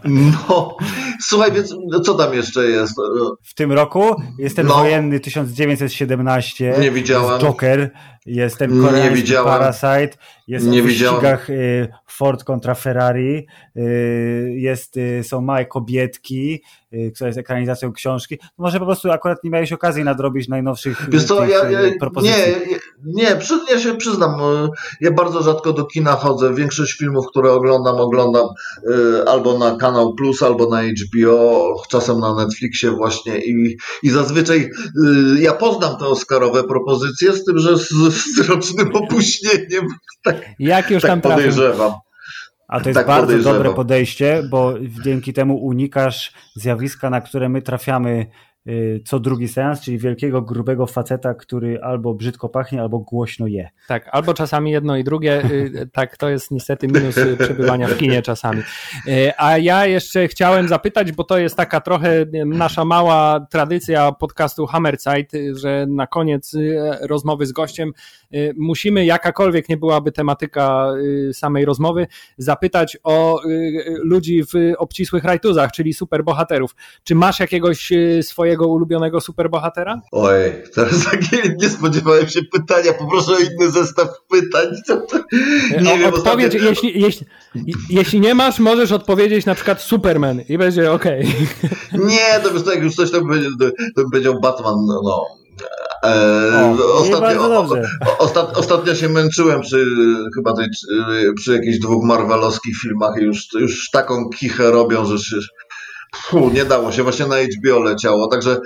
[0.04, 0.76] No,
[1.20, 1.74] słuchaj, więc
[2.04, 2.94] co tam jeszcze jest?
[3.42, 6.74] W tym roku jest ten no, wojenny 1917.
[6.80, 7.40] Nie widziałem.
[7.40, 7.90] Joker,
[8.26, 11.88] jest ten koreański Parasite, jest nie wyścigach y,
[12.22, 13.46] Ford kontra Ferrari,
[13.76, 16.62] y, jest, y, są małe kobietki,
[17.14, 18.38] która jest ekranizacją książki.
[18.58, 22.42] Może po prostu akurat nie miałeś okazji nadrobić najnowszych Wiesz co, ja, ja, propozycji.
[23.04, 24.40] Nie, nie, przy, ja się przyznam,
[25.00, 26.54] ja bardzo rzadko do kina chodzę.
[26.54, 28.46] Większość filmów, które oglądam, oglądam
[29.26, 34.70] albo na Kanał Plus, albo na HBO, czasem na Netflixie właśnie i, i zazwyczaj
[35.38, 37.88] ja poznam te Oscarowe propozycje, z tym, że z,
[38.34, 39.86] z rocznym opóźnieniem.
[40.22, 41.92] Tak, Jak już tak tam podejrzewam.
[42.68, 47.62] A to jest tak bardzo dobre podejście, bo dzięki temu unikasz zjawiska, na które my
[47.62, 48.26] trafiamy
[48.68, 53.70] Y, co drugi seans, czyli wielkiego, grubego faceta, który albo brzydko pachnie, albo głośno je.
[53.88, 55.42] Tak, albo czasami jedno i drugie.
[55.50, 58.62] Y, tak, to jest niestety minus przebywania w kinie czasami.
[59.08, 64.66] Y, a ja jeszcze chciałem zapytać, bo to jest taka trochę nasza mała tradycja podcastu
[64.66, 66.56] Hammerzeit, że na koniec
[67.00, 67.92] rozmowy z gościem
[68.56, 70.88] musimy, jakakolwiek nie byłaby tematyka
[71.32, 72.06] samej rozmowy,
[72.38, 73.40] zapytać o
[73.84, 76.74] ludzi w obcisłych rajtuzach, czyli superbohaterów.
[77.04, 80.00] Czy masz jakiegoś swojego ulubionego superbohatera?
[80.12, 84.66] Oj, teraz takie nie spodziewałem się pytania, poproszę o inny zestaw pytań.
[85.82, 86.68] Nie o, wiem, odpowiedź, ostatnio...
[86.68, 87.26] jeśli, jeśli,
[87.90, 91.04] jeśli nie masz, możesz odpowiedzieć na przykład Superman i będzie ok.
[91.92, 93.48] Nie, to już tak, już coś tam będzie,
[93.96, 95.00] to powiedział Batman, no.
[95.04, 95.41] no.
[96.04, 97.64] E, o, ostatnio,
[98.06, 99.86] o, ostat, ostatnio się męczyłem przy
[100.34, 100.66] chyba tej,
[101.36, 105.36] przy jakichś dwóch marvelowskich filmach i już, już taką kichę robią, że się,
[106.12, 108.60] Puh, nie dało się, właśnie na HBO leciało, także...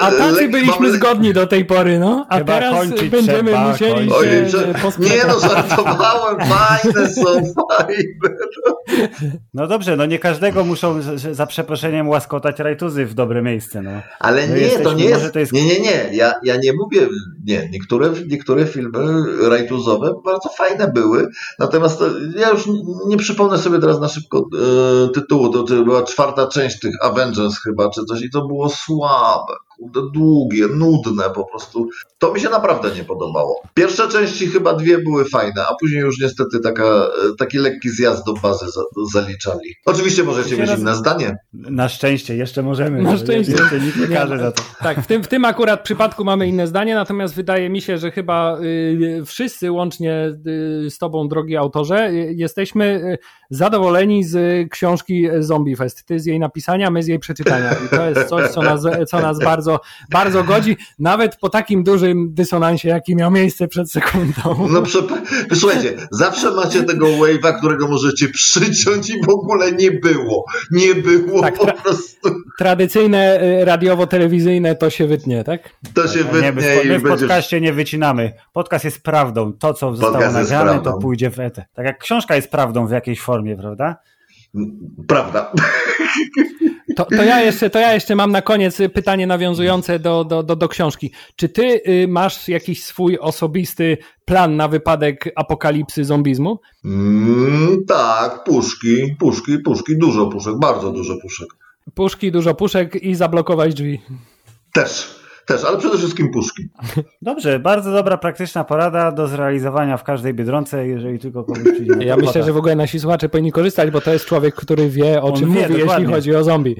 [0.00, 0.92] A tacy byliśmy mamy...
[0.92, 4.52] zgodni do tej pory, no, a Chyba teraz będziemy trzeba, musieli kończyć.
[4.52, 4.58] się
[4.98, 8.36] Oj, Nie no, żartowałem, fajne są, fajne.
[9.54, 11.00] No dobrze, no nie każdego muszą
[11.32, 13.90] za przeproszeniem łaskotać rajtuzy w dobre miejsce, no.
[14.20, 15.52] Ale nie, jesteśmy, to nie jest, to jest...
[15.52, 17.08] Nie, nie, nie, ja, ja nie mówię,
[17.46, 22.04] nie, niektóre, niektóre filmy rajtuzowe bardzo fajne były, natomiast
[22.36, 22.68] ja już
[23.06, 27.58] nie przypomnę sobie teraz na szybko e, tytułu, to, to była czwarta część tych Avengers
[27.62, 29.54] chyba, czy coś i to było słabe
[30.12, 31.88] długie, nudne po prostu.
[32.18, 33.62] To mi się naprawdę nie podobało.
[33.74, 37.08] Pierwsze części chyba dwie były fajne, a później już niestety taka,
[37.38, 39.74] taki lekki zjazd do bazy za, zaliczali.
[39.86, 41.36] Oczywiście możecie mieć inne zdanie.
[41.52, 43.02] Na szczęście, jeszcze możemy.
[43.02, 43.52] Na szczęście.
[43.52, 44.62] Jeszcze nikt nie każe za to.
[44.82, 48.10] Tak, w tym, w tym akurat przypadku mamy inne zdanie, natomiast wydaje mi się, że
[48.10, 50.32] chyba y, wszyscy łącznie
[50.86, 53.18] y, z tobą, drogi autorze, y, jesteśmy y,
[53.50, 56.04] zadowoleni z książki Zombie Fest.
[56.04, 57.72] Ty z jej napisania, my z jej przeczytania.
[57.86, 59.71] I to jest coś, co nas, co nas bardzo
[60.10, 64.68] bardzo, bardzo godzi, nawet po takim dużym dysonansie, jaki miał miejsce przed sekundą.
[64.70, 64.82] No
[65.54, 70.44] słuchajcie, zawsze macie tego wave'a, którego możecie przyciąć i w ogóle nie było.
[70.70, 72.30] Nie było tak, po prostu.
[72.58, 75.70] Tradycyjne y, radiowo-telewizyjne to się wytnie, tak?
[75.94, 78.32] To się wytnie nie, my, w, my w podcaście nie wycinamy.
[78.52, 79.52] Podcast jest prawdą.
[79.52, 81.64] To, co zostało nagrane, to pójdzie w etę.
[81.74, 83.96] Tak jak książka jest prawdą w jakiejś formie, prawda?
[85.06, 85.52] Prawda.
[86.96, 90.56] To, to, ja jeszcze, to ja jeszcze mam na koniec pytanie nawiązujące do, do, do,
[90.56, 91.12] do książki.
[91.36, 96.60] Czy ty y, masz jakiś swój osobisty plan na wypadek apokalipsy zombizmu?
[96.84, 101.48] Mm, tak, puszki, puszki, puszki, dużo puszek, bardzo dużo puszek.
[101.94, 104.00] Puszki, dużo puszek i zablokować drzwi.
[104.72, 105.21] Też.
[105.52, 106.68] Też, ale przede wszystkim puszki.
[107.22, 112.16] Dobrze, bardzo dobra, praktyczna porada do zrealizowania w każdej Biedronce, jeżeli tylko komuś przyjdzie Ja
[112.16, 115.24] myślę, że w ogóle nasi słuchacze powinni korzystać, bo to jest człowiek, który wie, o
[115.24, 116.04] On czym wie, mówi, dokładnie.
[116.04, 116.76] jeśli chodzi o zombie.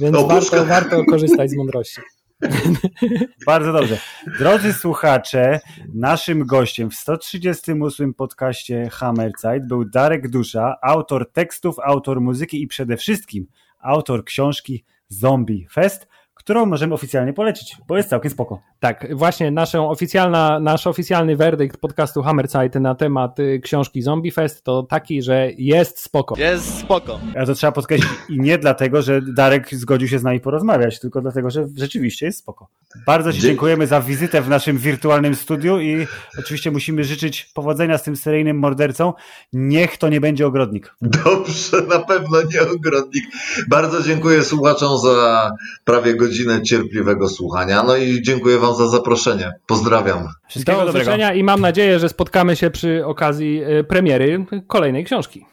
[0.00, 2.00] Więc o warto, warto korzystać z mądrości.
[3.46, 3.98] Bardzo dobrze.
[4.38, 5.60] Drodzy słuchacze,
[5.94, 12.96] naszym gościem w 138 podcaście Hammerzeit był Darek Dusza, autor tekstów, autor muzyki i przede
[12.96, 13.46] wszystkim
[13.80, 16.11] autor książki Zombie Fest
[16.42, 18.62] którą możemy oficjalnie polecić, bo jest całkiem spoko.
[18.80, 24.64] Tak, właśnie naszą oficjalna, nasz oficjalny werdykt podcastu Hammerzeit na temat y, książki Zombie Fest
[24.64, 26.34] to taki, że jest spoko.
[26.38, 27.20] Jest spoko.
[27.40, 31.20] A to trzeba podkreślić i nie dlatego, że Darek zgodził się z nami porozmawiać, tylko
[31.20, 32.68] dlatego, że rzeczywiście jest spoko.
[33.06, 36.06] Bardzo Ci dziękujemy za wizytę w naszym wirtualnym studiu i
[36.38, 39.12] oczywiście musimy życzyć powodzenia z tym seryjnym mordercą.
[39.52, 40.94] Niech to nie będzie ogrodnik.
[41.02, 43.24] Dobrze, na pewno nie ogrodnik.
[43.68, 45.50] Bardzo dziękuję słuchaczom za
[45.84, 46.31] prawie godzinę
[46.62, 47.82] cierpliwego słuchania.
[47.82, 49.52] No i dziękuję Wam za zaproszenie.
[49.66, 50.28] Pozdrawiam.
[50.48, 51.02] Wszystkiego Do dobrego.
[51.02, 55.46] usłyszenia i mam nadzieję, że spotkamy się przy okazji y, premiery kolejnej książki.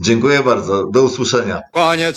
[0.00, 0.86] Dziękuję bardzo.
[0.86, 1.60] Do usłyszenia.
[1.72, 2.16] Koniec.